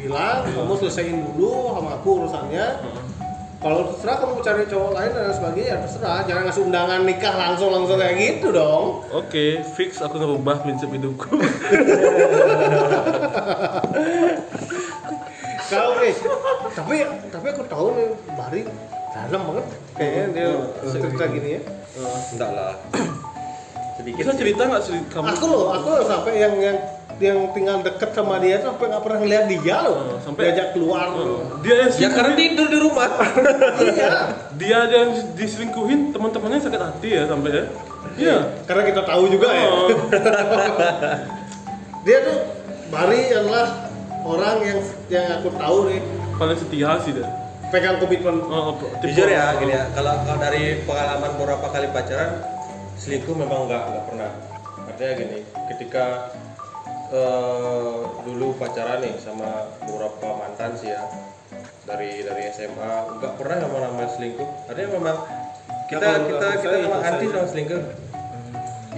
bilang 0.00 0.38
kamu 0.50 0.72
selesaiin 0.82 1.18
dulu 1.34 1.78
sama 1.78 1.90
aku 2.00 2.08
urusannya 2.24 2.66
kalau 3.58 3.90
terserah 3.90 4.16
kamu 4.22 4.38
cari 4.38 4.62
cowok 4.70 4.90
lain 4.94 5.10
dan 5.10 5.34
sebagainya 5.34 5.66
ya 5.66 5.76
terserah 5.82 6.22
jangan 6.22 6.42
ngasih 6.46 6.62
undangan 6.62 7.00
nikah 7.02 7.34
langsung 7.34 7.74
langsung 7.74 7.98
kayak 7.98 8.14
gitu 8.16 8.54
dong 8.54 9.02
Oke, 9.10 9.66
fix 9.74 9.98
aku 9.98 10.14
ngerubah 10.14 10.62
prinsip 10.62 10.86
hidupku. 10.88 11.26
kalau 15.68 16.00
nih 16.00 16.14
tapi 16.72 16.94
tapi 17.28 17.46
aku 17.50 17.62
tahu 17.68 17.86
nih 17.92 18.08
Bari 18.32 18.60
dalam 19.12 19.42
banget 19.52 19.66
kayaknya 19.98 20.24
dia 20.32 20.48
cerita 20.94 21.24
gini 21.28 21.50
ya 21.58 21.62
Enggak 22.30 22.50
lah. 22.54 22.72
Sedikit 23.98 24.22
Bisa 24.22 24.32
cerita 24.38 24.62
nggak 24.64 24.82
sih 24.86 24.98
kamu? 25.10 25.26
Aku 25.34 25.44
loh, 25.50 25.64
aku 25.74 25.86
loh 25.90 26.04
sampai 26.06 26.32
yang 26.38 26.54
yang 26.62 26.78
yang 27.18 27.50
tinggal 27.50 27.82
deket 27.82 28.14
sama 28.14 28.38
dia 28.38 28.62
tuh 28.62 28.70
sampai 28.70 28.86
nggak 28.94 29.02
pernah 29.02 29.18
ngeliat 29.18 29.44
dia 29.50 29.76
loh. 29.82 29.94
Oh, 29.98 30.18
sampai- 30.22 30.54
diajak 30.54 30.70
keluar. 30.70 31.10
Dia 31.66 31.74
yang 31.82 31.90
ya 31.98 32.08
karena 32.14 32.32
tidur 32.38 32.66
di 32.70 32.78
rumah 32.78 33.10
iya. 33.82 34.10
dia 34.54 34.78
yang 34.86 35.08
diselingkuhin 35.34 36.14
teman-temannya 36.14 36.62
sakit 36.62 36.78
hati 36.78 37.08
ya 37.18 37.26
sampai 37.26 37.50
ya. 37.50 37.64
Iya. 38.18 38.36
Karena 38.70 38.82
kita 38.86 39.02
tahu 39.02 39.22
juga 39.26 39.50
ya. 39.50 39.66
Oh, 39.66 39.90
Dia 42.06 42.18
tuh 42.24 42.38
Bari 42.88 43.20
adalah 43.28 43.92
orang 44.24 44.64
yang 44.64 44.80
yang 45.12 45.26
aku 45.42 45.52
tahu 45.52 45.92
nih 45.92 46.00
paling 46.38 46.56
setia 46.56 46.96
sih 47.04 47.12
dia. 47.12 47.26
pegang 47.68 48.00
komitmen. 48.00 48.40
Oh, 48.48 48.80
jujur 49.04 49.28
ya 49.28 49.52
gini 49.60 49.76
ya 49.76 49.92
kalau 49.92 50.16
kalau 50.24 50.40
dari 50.40 50.80
pengalaman 50.88 51.36
beberapa 51.36 51.68
kali 51.68 51.92
pacaran 51.92 52.40
selingkuh 52.98 53.34
memang 53.34 53.70
nggak 53.70 53.82
nggak 53.94 54.04
pernah. 54.10 54.30
Artinya 54.90 55.12
gini 55.14 55.38
ketika 55.74 56.34
eh, 57.14 57.98
dulu 58.26 58.58
pacaran 58.58 59.00
nih 59.00 59.14
sama 59.22 59.70
beberapa 59.86 60.34
mantan 60.34 60.74
sih 60.74 60.90
ya 60.90 61.06
dari 61.86 62.20
dari 62.20 62.42
SMA 62.52 63.16
nggak 63.22 63.32
pernah 63.38 63.56
yang 63.62 63.70
namanya 63.72 64.10
selingkuh. 64.12 64.48
Artinya 64.68 64.90
memang 64.98 65.16
kita 65.88 66.08
kita 66.26 66.46
kita 66.60 66.76
memang 66.84 67.00
anti 67.00 67.24
sama 67.30 67.46
selingkuh. 67.48 67.82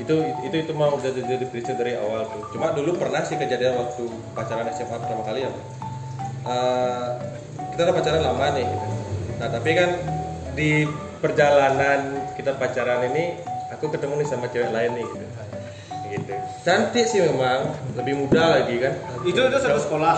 Itu 0.01 0.15
itu 0.49 0.57
itu 0.65 0.73
mah 0.73 0.97
udah 0.97 1.11
jadi 1.13 1.45
prinsip 1.47 1.77
dari 1.77 1.95
awal 1.95 2.25
tuh. 2.27 2.49
Cuma 2.57 2.73
dulu 2.73 2.97
pernah 2.97 3.21
sih 3.21 3.37
kejadian 3.37 3.77
waktu 3.77 4.09
pacaran 4.33 4.67
SMA 4.73 4.97
pertama 4.97 5.23
kali 5.23 5.45
ya. 5.45 5.53
Eh, 6.49 7.09
kita 7.77 7.81
udah 7.85 7.95
pacaran 7.95 8.23
lama 8.25 8.47
nih. 8.57 8.65
Gitu. 8.65 8.89
nah 9.41 9.49
tapi 9.49 9.73
kan 9.73 9.91
di 10.53 10.85
perjalanan 11.25 12.29
kita 12.37 12.61
pacaran 12.61 13.09
ini 13.09 13.41
aku 13.71 13.85
ketemu 13.89 14.15
nih 14.17 14.27
sama 14.27 14.47
cewek 14.47 14.69
lain 14.69 14.91
nih 14.93 15.07
gitu 15.07 15.27
gitu 16.11 16.33
cantik 16.61 17.05
sih 17.05 17.23
memang 17.23 17.71
lebih 17.95 18.15
muda 18.19 18.59
lagi 18.59 18.77
kan 18.79 18.95
Itu 19.23 19.41
itu 19.41 19.57
satu 19.57 19.79
sekolah. 19.81 20.17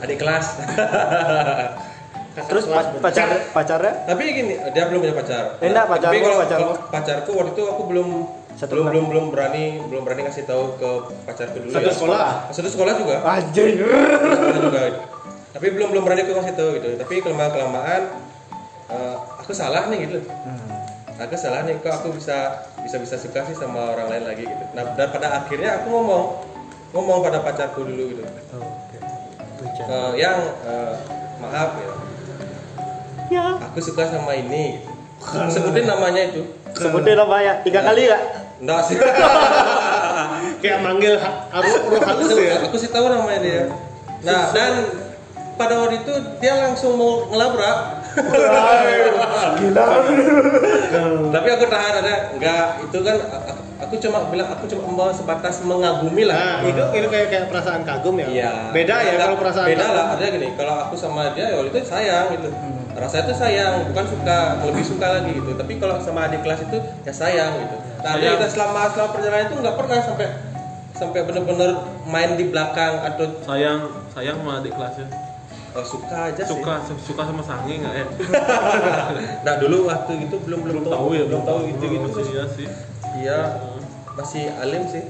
adik 0.00 0.16
kelas 0.16 0.46
Terus 2.40 2.64
pa- 2.64 2.94
pacar 3.00 3.28
pacarnya 3.50 4.06
tapi 4.06 4.22
gini 4.28 4.54
dia 4.70 4.86
belum 4.86 5.02
punya 5.02 5.14
pacar 5.14 5.44
Eh, 5.58 5.66
enggak, 5.66 5.86
pacarmu, 5.88 6.08
tapi 6.08 6.18
kalau, 6.20 6.38
kalau 6.46 6.72
pacarku 6.88 7.30
waktu 7.32 7.52
itu 7.52 7.62
aku 7.64 7.82
belum 7.86 8.08
Satu 8.52 8.70
belum 8.72 8.82
kelas. 8.82 8.92
belum 8.92 9.04
belum 9.08 9.24
berani 9.28 9.64
belum 9.84 10.02
berani 10.02 10.20
ngasih 10.24 10.44
tahu 10.44 10.64
ke 10.74 10.90
pacarku 11.26 11.56
dulu 11.60 11.70
Satu 11.70 11.84
ya. 11.84 11.92
sekolah. 11.92 12.26
satu 12.50 12.68
sekolah 12.68 12.92
juga 12.96 13.16
Anjir. 13.24 13.66
Sekolah 13.76 14.60
juga 14.62 14.80
tapi 15.50 15.66
belum 15.68 15.88
belum 15.90 16.02
berani 16.02 16.20
aku 16.22 16.32
ngasih 16.32 16.54
tahu 16.54 16.68
gitu 16.76 16.88
tapi 16.96 17.14
kelamaan 17.18 17.50
kelamaan 17.50 18.02
eh, 18.88 19.14
aku 19.36 19.52
salah 19.52 19.86
nih 19.86 19.98
gitu 20.04 20.18
Hmm. 20.40 20.70
aku 21.20 21.34
salah 21.36 21.60
nih 21.62 21.76
kok 21.76 21.92
aku 21.92 22.14
bisa 22.14 22.62
bisa 22.80 22.96
bisa 22.96 23.16
suka 23.16 23.44
sih 23.44 23.54
sama 23.54 23.92
orang 23.92 24.08
lain 24.08 24.24
lagi 24.26 24.44
gitu 24.44 24.64
nah 24.72 24.84
dan 24.90 25.08
pada 25.08 25.28
akhirnya 25.36 25.70
aku 25.78 25.86
ngomong 25.88 26.24
ngomong 26.90 27.18
pada 27.20 27.38
pacarku 27.40 27.82
dulu 27.82 28.02
gitu 28.10 28.22
Oke. 28.52 28.98
Tujuan. 29.60 29.86
Eh, 29.86 30.12
yang 30.16 30.38
eh, 30.62 30.94
maaf 31.38 31.70
ya 31.76 31.92
Ya. 33.30 33.46
aku 33.54 33.78
suka 33.78 34.02
sama 34.04 34.34
ini 34.34 34.82
gitu. 34.82 34.90
sebutin 35.48 35.86
namanya 35.86 36.22
itu 36.26 36.42
Sebutin 36.70 37.14
namanya 37.14 37.62
tiga 37.62 37.78
kali 37.80 38.10
ya. 38.10 38.18
enggak 38.58 38.80
sih 38.84 38.98
Kayak 40.60 40.78
manggil 40.82 41.14
roh 41.14 42.02
halus 42.02 42.34
ya. 42.34 42.58
aku 42.60 42.74
sih 42.74 42.90
tahu 42.90 43.06
namanya 43.06 43.40
dia 43.40 43.62
nah 44.20 44.50
dan 44.50 44.72
pada 45.54 45.78
waktu 45.78 46.00
itu 46.00 46.12
dia 46.36 46.58
langsung 46.58 46.96
mau 46.96 47.30
ngelabrak 47.30 47.99
Gila. 49.60 49.84
tapi 51.30 51.48
aku 51.48 51.64
tahan 51.66 51.94
ada 52.00 52.14
enggak 52.32 52.64
itu 52.82 52.98
kan 53.00 53.16
aku, 53.20 53.50
aku 53.78 53.94
cuma 53.98 54.18
bilang 54.28 54.48
aku 54.48 54.64
cuma 54.66 54.84
mau 54.88 55.10
sebatas 55.10 55.62
mengagumi 55.62 56.24
lah 56.24 56.36
Nah, 56.36 56.56
itu 56.64 56.82
itu 56.94 57.06
kayak 57.08 57.26
kayak 57.28 57.44
perasaan 57.48 57.82
kagum 57.82 58.16
ya. 58.16 58.26
Iya. 58.26 58.52
Beda 58.70 58.94
ya 58.98 59.14
Enggak, 59.14 59.20
kalau 59.24 59.36
perasaan 59.38 59.66
Beda 59.68 59.84
kagum. 59.84 59.96
lah. 59.96 60.06
Ada 60.12 60.24
gini, 60.30 60.48
kalau 60.54 60.74
aku 60.80 60.94
sama 60.94 61.22
dia 61.32 61.46
ya 61.48 61.58
itu 61.60 61.78
sayang 61.80 62.26
gitu. 62.34 62.48
Rasa 62.90 63.16
itu 63.22 63.32
sayang, 63.32 63.86
bukan 63.86 64.04
suka, 64.04 64.38
lebih 64.60 64.84
suka 64.84 65.06
lagi 65.08 65.30
gitu. 65.32 65.50
Tapi 65.54 65.72
kalau 65.78 65.96
sama 66.02 66.26
adik 66.26 66.42
kelas 66.42 66.60
itu 66.62 66.76
ya 67.00 67.12
sayang 67.12 67.52
gitu. 67.56 67.76
Nah, 68.00 68.12
Sayang. 68.16 68.34
kita 68.36 68.46
selama 68.48 68.80
selama 68.90 69.08
perjalanan 69.12 69.46
itu 69.46 69.54
nggak 69.56 69.76
pernah 69.76 69.98
sampai 70.00 70.26
sampai 70.92 71.20
benar-benar 71.24 71.70
main 72.04 72.30
di 72.34 72.44
belakang 72.46 73.00
atau 73.00 73.24
sayang 73.40 73.80
sayang 74.10 74.36
sama 74.36 74.60
adik 74.60 74.74
kelasnya. 74.74 75.06
Oh, 75.76 75.84
suka 75.86 76.16
aja 76.32 76.42
sih. 76.42 76.50
Suka 76.50 76.74
suka 77.02 77.22
sama 77.26 77.42
sange 77.42 77.74
nggak 77.82 77.94
ya? 77.94 78.06
Nah, 79.46 79.54
dulu 79.58 79.86
waktu 79.86 80.12
itu 80.26 80.36
belum 80.42 80.60
belum, 80.66 80.74
Belum 80.84 80.92
tahu 80.92 81.08
ya, 81.14 81.24
belum 81.26 81.42
tahu 81.46 81.58
gitu 81.70 81.84
gitu 81.90 82.08
sih. 82.14 82.24
Iya 82.30 82.44
sih. 82.54 82.66
Iya, 83.20 83.38
masih 84.14 84.44
alim 84.58 84.82
sih. 84.90 85.02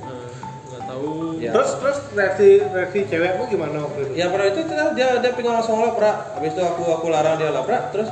Nggak 0.70 0.83
tahu. 0.87 1.11
Ya. 1.40 1.51
Terus 1.57 1.70
terus 1.81 1.99
reaksi 2.12 2.49
reaksi 2.68 2.99
cewekmu 3.09 3.42
gimana 3.49 3.77
waktu 3.88 4.01
itu? 4.09 4.12
ya 4.20 4.27
pada 4.29 4.44
itu 4.49 4.61
dia 4.96 5.09
dia 5.20 5.31
pengen 5.33 5.53
langsung 5.57 5.81
labrak 5.81 6.37
habis 6.37 6.53
itu 6.53 6.62
aku 6.62 6.83
aku 7.01 7.07
larang 7.09 7.40
dia 7.40 7.49
labrak 7.49 7.92
terus 7.94 8.09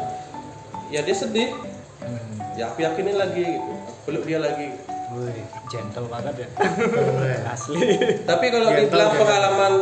ya 0.89 1.05
dia 1.05 1.17
sedih 1.17 1.53
ya 2.59 2.75
aku 2.75 2.83
yakinin 2.83 3.15
lagi 3.15 3.45
gitu 3.45 3.73
peluk 4.03 4.25
dia 4.27 4.43
lagi 4.43 4.75
Wih, 5.09 5.41
gentle 5.73 6.05
banget 6.05 6.45
ya. 6.45 6.49
Asli. 7.57 7.81
tapi 8.29 8.53
kalau 8.53 8.69
dibilang 8.77 9.09
gentle. 9.09 9.21
pengalaman 9.25 9.73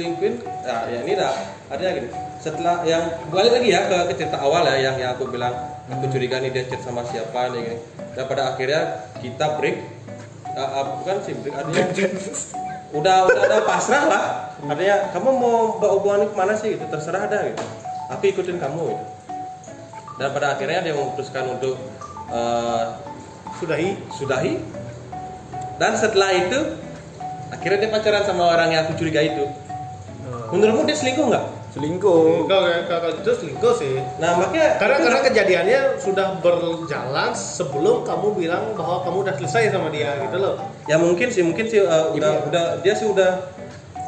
pengalaman 0.00 0.16
diselingkuhin 0.16 0.34
ya, 0.64 0.76
ya 0.88 0.98
ini 1.04 1.12
dah. 1.16 1.34
Artinya 1.70 1.92
gini 2.00 2.08
setelah 2.40 2.76
yang 2.88 3.04
balik 3.28 3.52
lagi 3.60 3.68
ya 3.68 3.80
ke, 3.84 3.96
ke 4.08 4.14
cerita 4.16 4.40
awal 4.40 4.64
ya 4.64 4.76
yang 4.80 4.96
yang 4.96 5.10
aku 5.12 5.28
bilang 5.28 5.52
aku 5.92 6.08
curiga 6.08 6.40
nih 6.40 6.48
dia 6.48 6.64
chat 6.72 6.80
sama 6.80 7.04
siapa 7.04 7.52
nih 7.52 7.60
gini. 7.60 7.78
Dan 8.16 8.24
pada 8.26 8.56
akhirnya 8.56 8.82
kita 9.20 9.46
break 9.60 9.76
uh, 10.56 10.60
uh, 10.60 10.84
bukan 11.04 11.16
sih 11.22 11.34
break 11.36 11.54
artinya 11.54 11.84
udah 12.98 13.16
udah 13.28 13.42
udah 13.44 13.60
pasrah 13.68 14.04
lah. 14.08 14.24
Artinya 14.64 15.12
kamu 15.12 15.28
mau 15.36 15.56
bawa 15.76 15.92
hubungan 16.00 16.20
ke 16.32 16.34
mana 16.36 16.54
sih? 16.56 16.74
Gitu 16.74 16.84
terserah 16.88 17.28
ada 17.28 17.44
gitu. 17.44 17.64
Aku 18.10 18.24
ikutin 18.26 18.58
kamu 18.58 18.96
gitu. 18.96 19.04
Dan 20.20 20.28
pada 20.36 20.56
akhirnya 20.56 20.84
dia 20.84 20.94
memutuskan 20.96 21.44
untuk 21.48 21.76
uh, 22.28 22.96
Sudahi. 23.60 23.96
sudahi. 24.16 24.56
Dan 25.80 25.96
setelah 25.96 26.32
itu 26.32 26.76
akhirnya 27.50 27.88
dia 27.88 27.90
pacaran 27.92 28.24
sama 28.24 28.52
orang 28.52 28.72
yang 28.72 28.84
aku 28.88 29.00
curiga 29.00 29.20
itu 29.20 29.44
menurutmu 30.50 30.82
dia 30.86 30.96
selingkuh 30.98 31.26
nggak 31.30 31.46
Selingkuh. 31.70 32.50
Kalau 32.50 32.66
kalau 32.90 33.08
itu 33.14 33.30
selingkuh 33.30 33.72
sih. 33.78 34.02
nah 34.18 34.34
makanya 34.34 34.74
Karena 34.82 34.96
karena 35.06 35.20
kejadiannya 35.22 35.80
sudah 36.02 36.42
berjalan 36.42 37.30
sebelum 37.30 38.02
kamu 38.02 38.34
bilang 38.34 38.74
bahwa 38.74 39.06
kamu 39.06 39.16
udah 39.22 39.34
selesai 39.38 39.70
sama 39.70 39.86
dia 39.94 40.18
gitu 40.18 40.42
loh. 40.42 40.58
ya 40.90 40.98
mungkin 40.98 41.30
sih 41.30 41.46
mungkin 41.46 41.70
sih 41.70 41.86
uh, 41.86 42.10
udah 42.10 42.50
udah 42.50 42.64
dia 42.82 42.90
sih 42.98 43.06
udah 43.06 43.54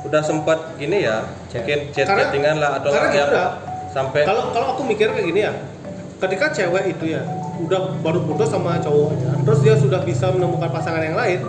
udah 0.02 0.22
sempat 0.26 0.74
gini 0.74 1.07
ya 1.07 1.22
Chat. 1.46 1.62
mungkin 1.62 1.78
chat 1.94 2.11
chattingan 2.11 2.59
lah 2.59 2.83
atau 2.83 2.90
karena 2.90 3.09
ya, 3.14 3.14
gitu 3.14 3.37
ya. 3.38 3.48
sampai 3.94 4.20
Kalau 4.26 4.50
kalau 4.50 4.66
aku 4.74 4.83
mikir 4.83 5.14
kayak 5.14 5.26
gini 5.31 5.40
ya, 5.46 5.52
ketika 6.18 6.50
cewek 6.50 6.98
itu 6.98 7.14
ya 7.14 7.22
udah 7.62 7.94
baru 8.02 8.26
putus 8.26 8.50
sama 8.50 8.83
cowoknya, 8.83 9.38
terus 9.46 9.62
dia 9.62 9.78
sudah 9.78 10.02
bisa 10.02 10.35
menemukan 10.35 10.66
pasangan 10.66 10.98
yang 10.98 11.14
lain, 11.14 11.46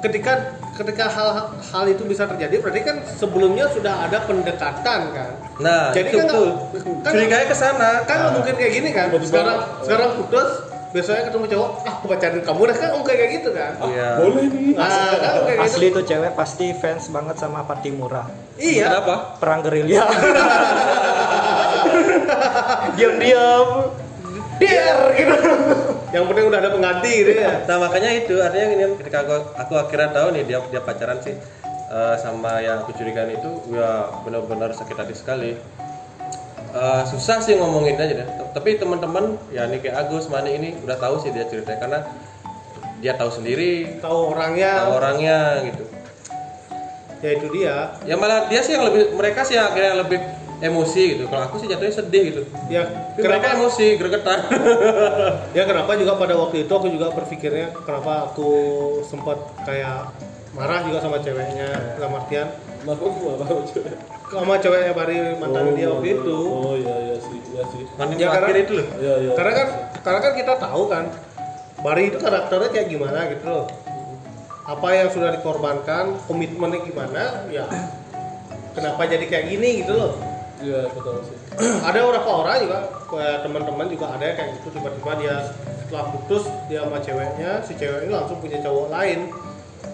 ketika 0.00 0.56
ketika 0.76 1.04
hal 1.06 1.28
hal 1.50 1.84
itu 1.86 2.04
bisa 2.04 2.24
terjadi, 2.26 2.60
berarti 2.60 2.80
kan 2.82 2.96
sebelumnya 3.10 3.66
sudah 3.68 4.04
ada 4.04 4.20
pendekatan 4.22 5.00
kan. 5.10 5.32
nah 5.56 5.88
Jadi 5.90 6.08
itu 6.08 6.16
kan 6.18 6.26
nggak- 6.28 6.56
kan- 7.00 7.10
curiganya 7.10 7.46
ke 7.46 7.56
sana 7.56 7.90
Kan 8.04 8.16
nggak 8.20 8.32
mungkin 8.34 8.54
kayak 8.54 8.72
gini 8.72 8.90
kan. 8.90 9.08
Sekarang 9.18 9.56
sekarang 9.80 10.08
putus, 10.16 10.48
besoknya 10.88 11.22
ketemu 11.26 11.44
cowok, 11.48 11.70
ah 11.82 11.94
aku 11.94 12.04
pacarin 12.06 12.40
kamu 12.40 12.62
dah 12.62 12.76
kan 12.76 12.88
nggak 12.94 13.06
kayak 13.10 13.30
gitu 13.34 13.48
kan. 13.50 13.72
iya 13.86 14.08
Boleh 14.16 14.44
nih. 14.46 14.72
Nah, 14.72 14.88
kan 15.12 15.32
kayak 15.42 15.58
gitu. 15.58 15.66
Asli 15.66 15.86
tuh 15.90 16.04
cewek 16.04 16.32
pasti 16.32 16.66
fans 16.72 17.04
banget 17.08 17.36
sama 17.36 17.64
Pati 17.64 17.90
Murah. 17.90 18.26
Iya. 18.56 18.86
kenapa 18.90 19.36
Perang 19.36 19.60
gerilya. 19.60 20.04
Diam-diam. 22.96 23.68
Biar 24.56 24.98
gitu. 25.12 25.36
Yang 26.14 26.24
penting 26.30 26.44
udah 26.46 26.58
ada 26.62 26.70
pengganti 26.70 27.10
gitu 27.24 27.32
ya. 27.34 27.52
Nah 27.66 27.76
makanya 27.82 28.10
itu 28.14 28.34
artinya 28.38 28.66
gini 28.70 28.84
ketika 29.02 29.18
aku, 29.26 29.34
aku 29.58 29.72
akhirnya 29.74 30.08
tahu 30.14 30.28
nih 30.38 30.42
dia 30.46 30.58
dia 30.70 30.80
pacaran 30.80 31.18
sih 31.18 31.34
eh, 31.90 32.14
sama 32.22 32.62
yang 32.62 32.86
aku 32.86 32.94
curigaan 32.94 33.34
itu 33.34 33.50
ya 33.74 34.06
benar-benar 34.22 34.70
sakit 34.70 34.96
hati 34.96 35.14
sekali. 35.18 35.52
Eh, 36.76 37.02
susah 37.10 37.42
sih 37.42 37.58
ngomongin 37.58 37.98
aja 37.98 38.22
deh. 38.22 38.28
Tapi 38.54 38.78
teman-teman 38.78 39.34
ya 39.50 39.66
nih 39.66 39.82
kayak 39.82 40.06
Agus 40.06 40.30
mana 40.30 40.46
ini 40.46 40.78
udah 40.84 40.96
tahu 40.96 41.18
sih 41.20 41.34
dia 41.34 41.44
ceritanya 41.50 41.78
karena 41.82 41.98
dia 42.96 43.12
tahu 43.12 43.28
sendiri 43.28 44.00
Tahu 44.00 44.32
orangnya, 44.32 44.88
tahu 44.88 44.92
orangnya 44.96 45.38
gitu. 45.68 45.84
ya 47.24 47.30
itu 47.32 47.46
dia. 47.50 47.76
Ya 48.06 48.14
malah 48.14 48.46
dia 48.46 48.60
sih 48.62 48.76
yang 48.76 48.86
lebih 48.86 49.16
mereka 49.16 49.42
sih 49.42 49.56
yang 49.58 49.72
akhirnya 49.72 50.04
lebih 50.06 50.20
emosi 50.58 51.02
gitu. 51.12 51.24
Kalau 51.26 51.42
aku 51.44 51.56
sih 51.56 51.66
jatuhnya 51.66 51.94
sedih 51.94 52.22
gitu. 52.26 52.42
Ya 52.66 52.88
Tapi 53.12 53.20
mereka 53.20 53.46
kenapa 53.46 53.58
emosi, 53.58 53.86
gregetan. 53.94 54.38
ya 55.56 55.62
kenapa 55.64 55.92
juga 55.94 56.12
pada 56.14 56.34
waktu 56.34 56.56
itu 56.62 56.72
aku 56.72 56.88
juga 56.88 57.12
berpikirnya 57.12 57.76
kenapa 57.78 58.26
aku 58.26 58.48
sempat 59.02 59.36
kayak 59.62 60.10
marah 60.52 60.80
juga 60.82 60.98
sama 60.98 61.18
ceweknya 61.18 61.68
dalam 61.94 62.16
artian 62.16 62.48
Kenapa 62.78 63.02
gua 63.04 63.32
marah 63.36 63.66
cewek? 63.66 63.94
sama 64.26 64.54
ceweknya 64.56 64.92
Bari 64.92 65.16
mantan 65.36 65.74
dia 65.74 65.86
waktu 65.88 66.08
itu 66.14 66.36
Oh 66.40 66.72
iya 66.74 66.96
iya 67.04 67.16
sih, 67.16 67.38
iya 67.50 67.62
sih. 67.66 67.82
Mantan 67.94 68.16
Ya, 68.16 68.28
karena- 68.32 68.56
itu 68.56 68.72
loh. 68.74 68.86
Iya 68.96 69.14
iya. 69.20 69.30
karena 69.34 69.52
kan 69.54 69.68
karena 70.00 70.20
kan 70.20 70.32
kita 70.34 70.52
tahu 70.56 70.82
kan 70.86 71.04
Bari 71.76 72.02
itu 72.08 72.16
karakternya 72.16 72.68
kayak 72.70 72.88
gimana 72.88 73.18
gitu 73.28 73.44
loh 73.44 73.66
apa 74.64 74.88
yang 74.90 75.08
sudah 75.08 75.30
dikorbankan 75.30 76.18
komitmennya 76.26 76.80
gimana 76.82 77.22
ya 77.46 77.70
kenapa 78.72 79.06
jadi 79.06 79.22
kayak 79.24 79.46
gini 79.46 79.68
gitu 79.80 79.94
loh 79.94 80.18
Iya 80.56 80.80
betul 80.88 81.16
sih. 81.24 81.36
ada 81.88 81.98
beberapa 82.00 82.30
orang 82.32 82.56
juga 82.64 82.78
kayak 83.06 83.36
teman-teman 83.44 83.86
juga 83.88 84.06
ada 84.12 84.24
yang 84.24 84.36
kayak 84.36 84.50
gitu. 84.60 84.68
Tiba-tiba 84.72 85.10
dia 85.20 85.36
setelah 85.84 86.04
putus 86.10 86.44
dia 86.66 86.80
sama 86.82 86.98
ceweknya 86.98 87.50
si 87.62 87.72
cewek 87.76 88.08
ini 88.08 88.12
langsung 88.12 88.38
punya 88.40 88.58
cowok 88.60 88.86
lain. 88.90 89.30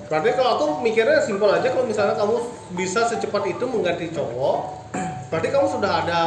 Berarti 0.06 0.28
kalau 0.36 0.50
aku 0.54 0.64
mikirnya 0.84 1.18
simpel 1.24 1.48
aja 1.48 1.68
kalau 1.72 1.88
misalnya 1.88 2.14
kamu 2.14 2.36
bisa 2.74 3.08
secepat 3.08 3.42
itu 3.48 3.64
mengganti 3.64 4.12
cowok 4.12 4.56
berarti 5.32 5.48
kamu 5.50 5.66
sudah 5.68 5.92
ada 6.04 6.20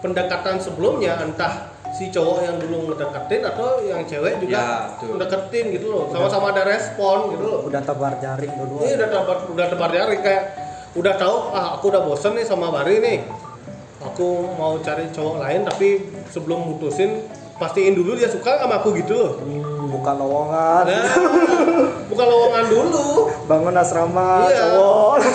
pendekatan 0.00 0.56
sebelumnya. 0.56 1.18
Entah 1.20 1.68
si 1.92 2.12
cowok 2.12 2.38
yang 2.44 2.56
dulu 2.60 2.92
ngedeketin 2.92 3.40
atau 3.46 3.80
yang 3.80 4.04
cewek 4.04 4.36
juga 4.42 4.52
Ya, 4.52 4.66
betul. 4.92 5.16
ngedeketin 5.16 5.64
gitu 5.74 5.86
loh. 5.92 6.04
Sama-sama 6.12 6.52
ada 6.52 6.62
respon 6.64 7.32
gitu 7.32 7.44
loh. 7.44 7.60
udah 7.64 7.80
tebar 7.80 8.20
jaring 8.20 8.52
dulu 8.52 8.84
ini 8.84 8.94
udah 9.00 9.08
tebar 9.08 9.36
udah 9.52 9.66
tebar 9.68 9.90
jaring. 9.92 10.20
Kayak 10.20 10.44
udah 10.96 11.14
tahu 11.16 11.36
ah 11.52 11.76
aku 11.76 11.92
udah 11.92 12.02
bosen 12.04 12.32
nih 12.32 12.44
sama 12.44 12.72
Bari 12.72 13.04
nih 13.04 13.18
aku 14.16 14.48
mau 14.56 14.80
cari 14.80 15.12
cowok 15.12 15.44
lain 15.44 15.60
tapi 15.68 15.88
sebelum 16.32 16.72
mutusin 16.72 17.20
pastiin 17.60 17.92
dulu 17.92 18.16
dia 18.16 18.32
suka 18.32 18.56
sama 18.56 18.80
aku 18.80 18.96
gitu 18.96 19.12
loh. 19.12 19.32
Buka 19.92 20.16
lowongan. 20.16 20.88
Nah, 20.88 21.04
bukan 22.10 22.24
lowongan 22.24 22.64
dulu. 22.64 23.28
Bangun 23.44 23.76
asrama 23.76 24.48
Iya. 24.48 24.56
cowok. 24.72 25.16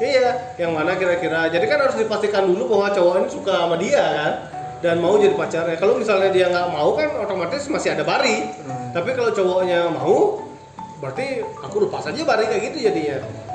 Iya 0.00 0.32
yang 0.56 0.72
mana 0.72 0.96
kira-kira? 0.96 1.50
Jadi 1.52 1.66
kan 1.68 1.76
harus 1.76 1.92
dipastikan 1.92 2.48
dulu 2.48 2.72
bahwa 2.72 2.88
cowok 2.88 3.20
ini 3.20 3.28
suka 3.28 3.52
sama 3.52 3.76
dia 3.76 4.00
kan? 4.00 4.32
Dan 4.80 4.96
mau 5.02 5.18
jadi 5.20 5.34
pacarnya. 5.36 5.76
Kalau 5.76 5.98
misalnya 5.98 6.32
dia 6.32 6.46
nggak 6.48 6.72
mau 6.72 6.94
kan 6.96 7.10
otomatis 7.20 7.66
masih 7.68 7.92
ada 7.92 8.06
Bari. 8.06 8.48
Tapi 8.96 9.10
kalau 9.12 9.34
cowoknya 9.34 9.92
mau 9.92 10.40
berarti 11.02 11.42
aku 11.42 11.84
lepas 11.84 12.06
aja 12.08 12.16
Bari 12.22 12.48
kayak 12.48 12.62
gitu 12.70 12.88
jadinya. 12.88 13.18
Ya, 13.18 13.49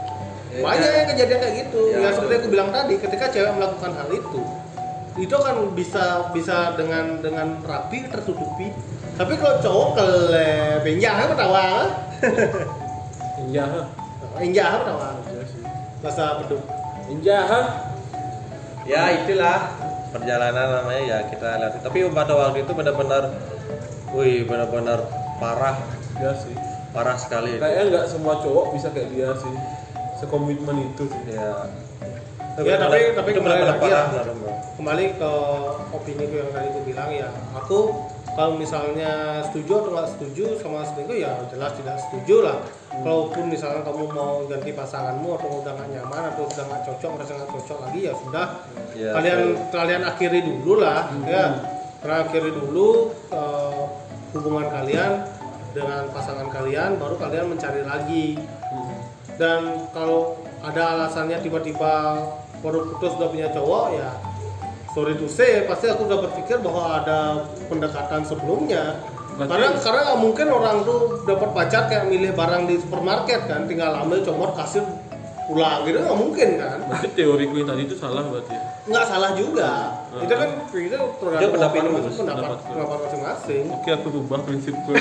banyak 0.58 0.86
ya. 0.86 0.96
yang 0.96 1.08
kejadian 1.10 1.40
kayak 1.40 1.56
gitu 1.62 1.82
Ya, 1.90 1.98
ya, 2.00 2.10
seperti 2.12 2.34
aku 2.38 2.48
bilang 2.50 2.70
tadi 2.70 2.94
ketika 2.96 3.26
cewek 3.28 3.52
melakukan 3.52 3.92
hal 3.94 4.10
itu 4.10 4.42
itu 5.16 5.32
kan 5.34 5.56
bisa 5.72 6.04
bisa 6.30 6.58
dengan 6.76 7.20
dengan 7.20 7.48
rapi 7.62 8.04
tertutupi 8.06 8.68
tapi 9.16 9.34
kalau 9.36 9.56
cowok 9.58 9.90
kele 9.96 10.52
penjah 10.82 11.16
apa 11.18 11.34
tawa 11.34 11.68
Iya. 13.46 13.66
penjah 14.36 14.68
apa 14.70 14.84
tawa 14.86 15.08
Iya 15.26 15.44
sih. 15.46 15.62
bahasa 16.00 16.24
beduk 16.40 16.62
Iya. 17.08 17.42
ya 18.84 19.02
itulah 19.16 19.60
perjalanan 20.12 20.68
namanya 20.80 21.02
ya 21.02 21.18
kita 21.26 21.48
lihat 21.58 21.74
tapi 21.80 22.06
pada 22.10 22.34
waktu 22.34 22.64
itu 22.64 22.72
benar-benar 22.72 23.24
wih 24.12 24.44
benar-benar 24.44 25.00
parah 25.38 25.80
Iya 26.16 26.32
sih. 26.34 26.56
parah 26.92 27.16
sekali 27.16 27.56
Kayaknya 27.56 27.84
nggak 27.90 28.06
semua 28.08 28.40
cowok 28.40 28.72
bisa 28.72 28.88
kayak 28.90 29.12
dia 29.12 29.32
sih. 29.34 29.52
Sekomitmen 30.16 30.78
itu. 30.86 31.04
Sih. 31.06 31.34
ya 31.34 31.68
Ya, 32.56 32.80
tapi- 32.80 33.12
tapi 33.12 33.36
kembali 33.36 33.68
lagi 33.68 33.92
ya. 33.92 34.08
kembali 34.80 35.06
ke 35.20 35.32
opini 35.92 36.24
gue 36.24 36.40
yang 36.40 36.52
tadi 36.56 36.68
gue 36.72 36.84
bilang 36.88 37.12
ya 37.12 37.28
aku 37.52 37.92
kalau 38.32 38.56
misalnya 38.56 39.44
setuju 39.44 39.84
atau 39.84 39.92
nggak 39.92 40.10
setuju 40.16 40.46
sama 40.60 40.84
selingkuh 40.84 41.16
ya 41.16 41.36
jelas 41.48 41.76
tidak 41.76 42.00
setuju 42.00 42.48
lah. 42.48 42.58
Kalaupun 42.96 43.52
misalnya 43.52 43.84
kamu 43.84 44.08
mau 44.08 44.44
ganti 44.44 44.72
pasanganmu 44.72 45.30
atau 45.36 45.64
udah 45.64 45.72
nggak 45.74 45.90
nyaman 46.00 46.24
atau 46.32 46.44
udah 46.48 46.64
nggak 46.66 46.82
cocok 46.86 47.10
merasa 47.12 47.32
nggak 47.36 47.52
cocok 47.60 47.78
lagi 47.84 48.00
ya 48.04 48.14
sudah. 48.16 48.48
Ya, 48.96 49.10
kalian 49.12 49.40
kalian 49.68 50.02
akhiri 50.06 50.40
dulu 50.40 50.74
lah 50.80 51.12
ya. 51.24 51.46
Kalian 52.00 52.20
akhiri 52.24 52.52
dulu 52.52 52.88
eh, 53.32 53.84
hubungan 54.32 54.68
kalian 54.70 55.12
dengan 55.76 56.08
pasangan 56.08 56.48
kalian 56.48 56.96
baru 56.96 57.20
kalian 57.20 57.52
mencari 57.52 57.84
lagi 57.84 58.40
dan 59.36 59.62
kalau 59.92 60.36
ada 60.60 60.96
alasannya 60.96 61.40
tiba-tiba 61.40 62.24
baru 62.60 62.90
putus 62.90 63.14
udah 63.16 63.30
punya 63.30 63.48
cowok 63.50 63.86
ya 63.94 64.12
sorry 64.90 65.14
to 65.14 65.28
say 65.28 65.64
pasti 65.64 65.86
aku 65.86 66.04
udah 66.04 66.20
berpikir 66.22 66.58
bahwa 66.60 66.98
ada 66.98 67.20
pendekatan 67.68 68.24
sebelumnya 68.24 68.96
Berarti- 69.36 69.52
karena 69.52 69.68
karena 69.78 70.00
nggak 70.06 70.20
mungkin 70.22 70.48
orang 70.48 70.78
tuh 70.82 71.00
dapat 71.24 71.50
pacar 71.52 71.82
kayak 71.86 72.08
milih 72.08 72.32
barang 72.32 72.64
di 72.66 72.80
supermarket 72.80 73.42
kan 73.46 73.68
tinggal 73.68 73.92
ambil 73.98 74.24
comot 74.24 74.56
kasir 74.56 74.88
pulang 75.46 75.84
gitu 75.84 76.00
nggak 76.00 76.16
mungkin 76.18 76.50
kan 76.56 76.78
Berarti 76.88 77.08
teoriku 77.14 77.54
yang 77.56 77.68
tadi 77.68 77.82
itu 77.84 77.96
salah 77.96 78.24
berarti. 78.24 78.50
ya? 78.50 78.64
nggak 78.88 79.06
salah 79.06 79.32
juga 79.36 79.70
itu 80.16 80.34
kan 80.34 80.50
itu 80.72 80.98
tergantung 81.20 81.52
pendapat 81.52 81.76
opini 81.76 81.88
lu, 81.88 81.98
masing- 82.00 82.20
pendapat 82.24 82.58
pendapat 82.64 82.98
masing-masing. 83.04 83.64
Oke 83.76 83.90
aku 83.92 84.08
rubah 84.16 84.40
prinsipku. 84.48 84.92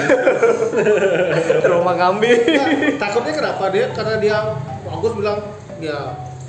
rumah 1.70 1.94
kambing. 1.94 2.40
Nah, 2.50 2.68
takutnya 2.98 3.32
kenapa? 3.36 3.64
Dia 3.70 3.84
karena 3.94 4.14
dia 4.18 4.36
Agus 4.90 5.12
bilang 5.14 5.38
ya 5.78 5.98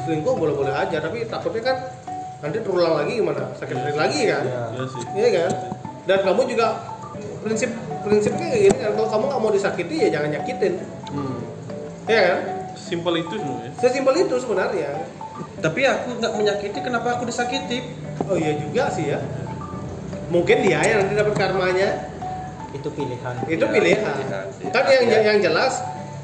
selingkuh 0.05 0.33
boleh-boleh 0.37 0.73
aja 0.73 0.97
tapi 1.01 1.25
takutnya 1.25 1.61
kan 1.61 1.77
nanti 2.41 2.57
terulang 2.61 2.93
lagi 2.97 3.21
gimana? 3.21 3.53
Sakit 3.57 3.75
hati 3.77 3.97
lagi 3.97 4.19
kan? 4.29 4.43
Iya 4.45 4.83
sih. 4.89 5.03
iya 5.13 5.29
kan? 5.33 5.51
Dan 6.05 6.17
kamu 6.25 6.41
juga 6.49 6.67
prinsip 7.41 7.69
prinsipnya 8.05 8.47
kayak 8.49 8.61
gini 8.69 8.77
kan 8.81 8.91
kalau 8.97 9.09
kamu 9.09 9.23
nggak 9.29 9.41
mau 9.41 9.51
disakiti 9.53 9.95
ya 10.01 10.07
jangan 10.09 10.29
nyakitin. 10.33 10.73
Hmm. 11.13 11.39
ya 12.09 12.21
kan? 12.21 12.39
Simpel 12.75 13.13
itu 13.17 13.33
sebenarnya. 13.37 13.71
sesimpel 13.81 14.15
itu 14.25 14.35
sebenarnya. 14.37 14.89
Tapi 15.57 15.81
aku 15.89 16.09
nggak 16.21 16.33
menyakiti 16.37 16.79
kenapa 16.85 17.17
aku 17.17 17.25
disakiti 17.25 18.04
oh 18.23 18.35
iya 18.35 18.53
juga 18.55 18.83
sih 18.89 19.05
ya 19.07 19.19
mungkin 20.27 20.57
dia 20.61 20.79
yang 20.79 21.05
nanti 21.05 21.13
dapat 21.13 21.35
karmanya 21.35 21.89
itu 22.71 22.87
pilihan 22.89 23.35
itu 23.45 23.55
Ya, 23.57 23.71
pilihan 23.71 24.01
pilihan 24.03 24.45
sih. 24.51 24.65
kan 24.67 24.83
yang 24.85 25.03
Ya. 25.05 25.19
yang 25.23 25.39
jelas 25.39 25.73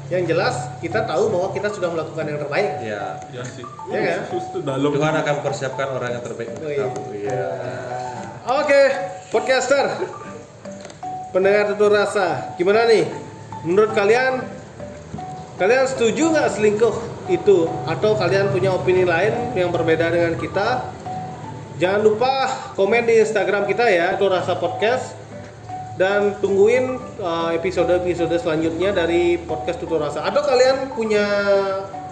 yang 0.08 0.24
jelas 0.24 0.54
kita 0.78 1.00
tahu 1.02 1.32
bahwa 1.32 1.48
kita 1.50 1.68
sudah 1.68 1.88
melakukan 1.88 2.24
yang 2.26 2.36
terbaik 2.36 2.70
ya 2.82 3.16
Ya 3.30 3.42
sih. 3.46 3.64
Iya 3.88 4.00
kan? 4.04 4.20
Dalam. 4.60 4.92
Tuhan 4.92 5.14
akan 5.16 5.34
persiapkan 5.40 5.88
orang 5.90 6.10
yang 6.12 6.22
terbaik 6.22 6.48
untuk 6.52 6.64
Oh, 6.64 6.70
iya. 6.70 6.84
kamu 6.84 7.00
iya 7.16 7.44
Oke, 8.42 8.82
podcaster. 9.30 9.86
Pendengar 11.30 11.70
tutur 11.70 11.88
rasa, 11.88 12.52
gimana 12.52 12.84
nih? 12.84 13.06
Menurut 13.62 13.94
kalian, 13.94 14.42
kalian 15.56 15.86
setuju 15.86 16.28
nggak 16.28 16.50
selingkuh 16.50 16.92
itu? 17.28 17.70
Atau 17.86 18.12
kalian 18.12 18.50
punya 18.50 18.74
opini 18.74 19.06
lain 19.06 19.54
yang 19.54 19.70
berbeda 19.70 20.10
dengan 20.10 20.34
kita? 20.36 20.90
Jangan 21.82 21.98
lupa 22.06 22.46
komen 22.78 23.10
di 23.10 23.18
Instagram 23.18 23.66
kita 23.66 23.90
ya, 23.90 24.14
itu 24.14 24.22
rasa 24.30 24.54
podcast. 24.54 25.18
Dan 25.98 26.38
tungguin 26.38 26.94
uh, 27.18 27.50
episode-episode 27.58 28.38
selanjutnya 28.38 28.94
dari 28.94 29.34
podcast 29.34 29.82
tutur 29.82 29.98
rasa. 29.98 30.22
Atau 30.22 30.46
kalian 30.46 30.94
punya 30.94 31.26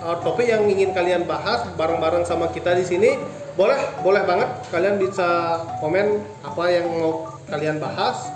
uh, 0.02 0.18
topik 0.26 0.50
yang 0.50 0.66
ingin 0.66 0.90
kalian 0.90 1.22
bahas 1.22 1.70
bareng-bareng 1.78 2.26
sama 2.26 2.50
kita 2.50 2.74
di 2.74 2.82
sini? 2.82 3.14
Boleh, 3.54 3.78
boleh 4.02 4.26
banget. 4.26 4.50
Kalian 4.74 4.98
bisa 4.98 5.62
komen 5.78 6.18
apa 6.42 6.64
yang 6.66 6.90
mau 6.90 7.30
kalian 7.46 7.78
bahas. 7.78 8.26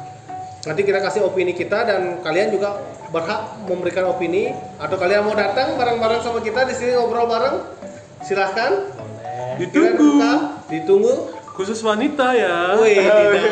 Nanti 0.71 0.87
kita 0.87 1.03
kasih 1.03 1.27
opini 1.27 1.51
kita 1.51 1.83
dan 1.83 2.23
kalian 2.23 2.55
juga 2.55 2.79
berhak 3.11 3.59
memberikan 3.67 4.07
opini 4.07 4.55
atau 4.79 4.95
kalian 4.95 5.27
mau 5.27 5.35
datang 5.35 5.75
bareng-bareng 5.75 6.23
sama 6.23 6.39
kita 6.47 6.63
di 6.63 6.79
sini 6.79 6.95
ngobrol 6.95 7.27
bareng? 7.27 7.59
Silahkan. 8.23 8.95
Kita 9.55 9.71
Ditunggu. 9.71 10.11
ditunggu. 10.71 11.15
Khusus 11.55 11.79
wanita 11.87 12.35
ya. 12.35 12.75
Wih, 12.83 12.99
tidak. 12.99 13.47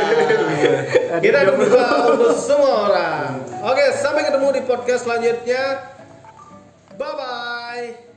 Kita 1.22 1.38
buka 1.54 1.86
untuk 2.10 2.34
semua 2.34 2.90
orang. 2.90 3.26
Oke, 3.62 3.94
sampai 3.94 4.26
ketemu 4.26 4.48
di 4.58 4.62
podcast 4.66 5.06
selanjutnya. 5.06 5.86
Bye 6.98 7.14
bye. 7.14 8.11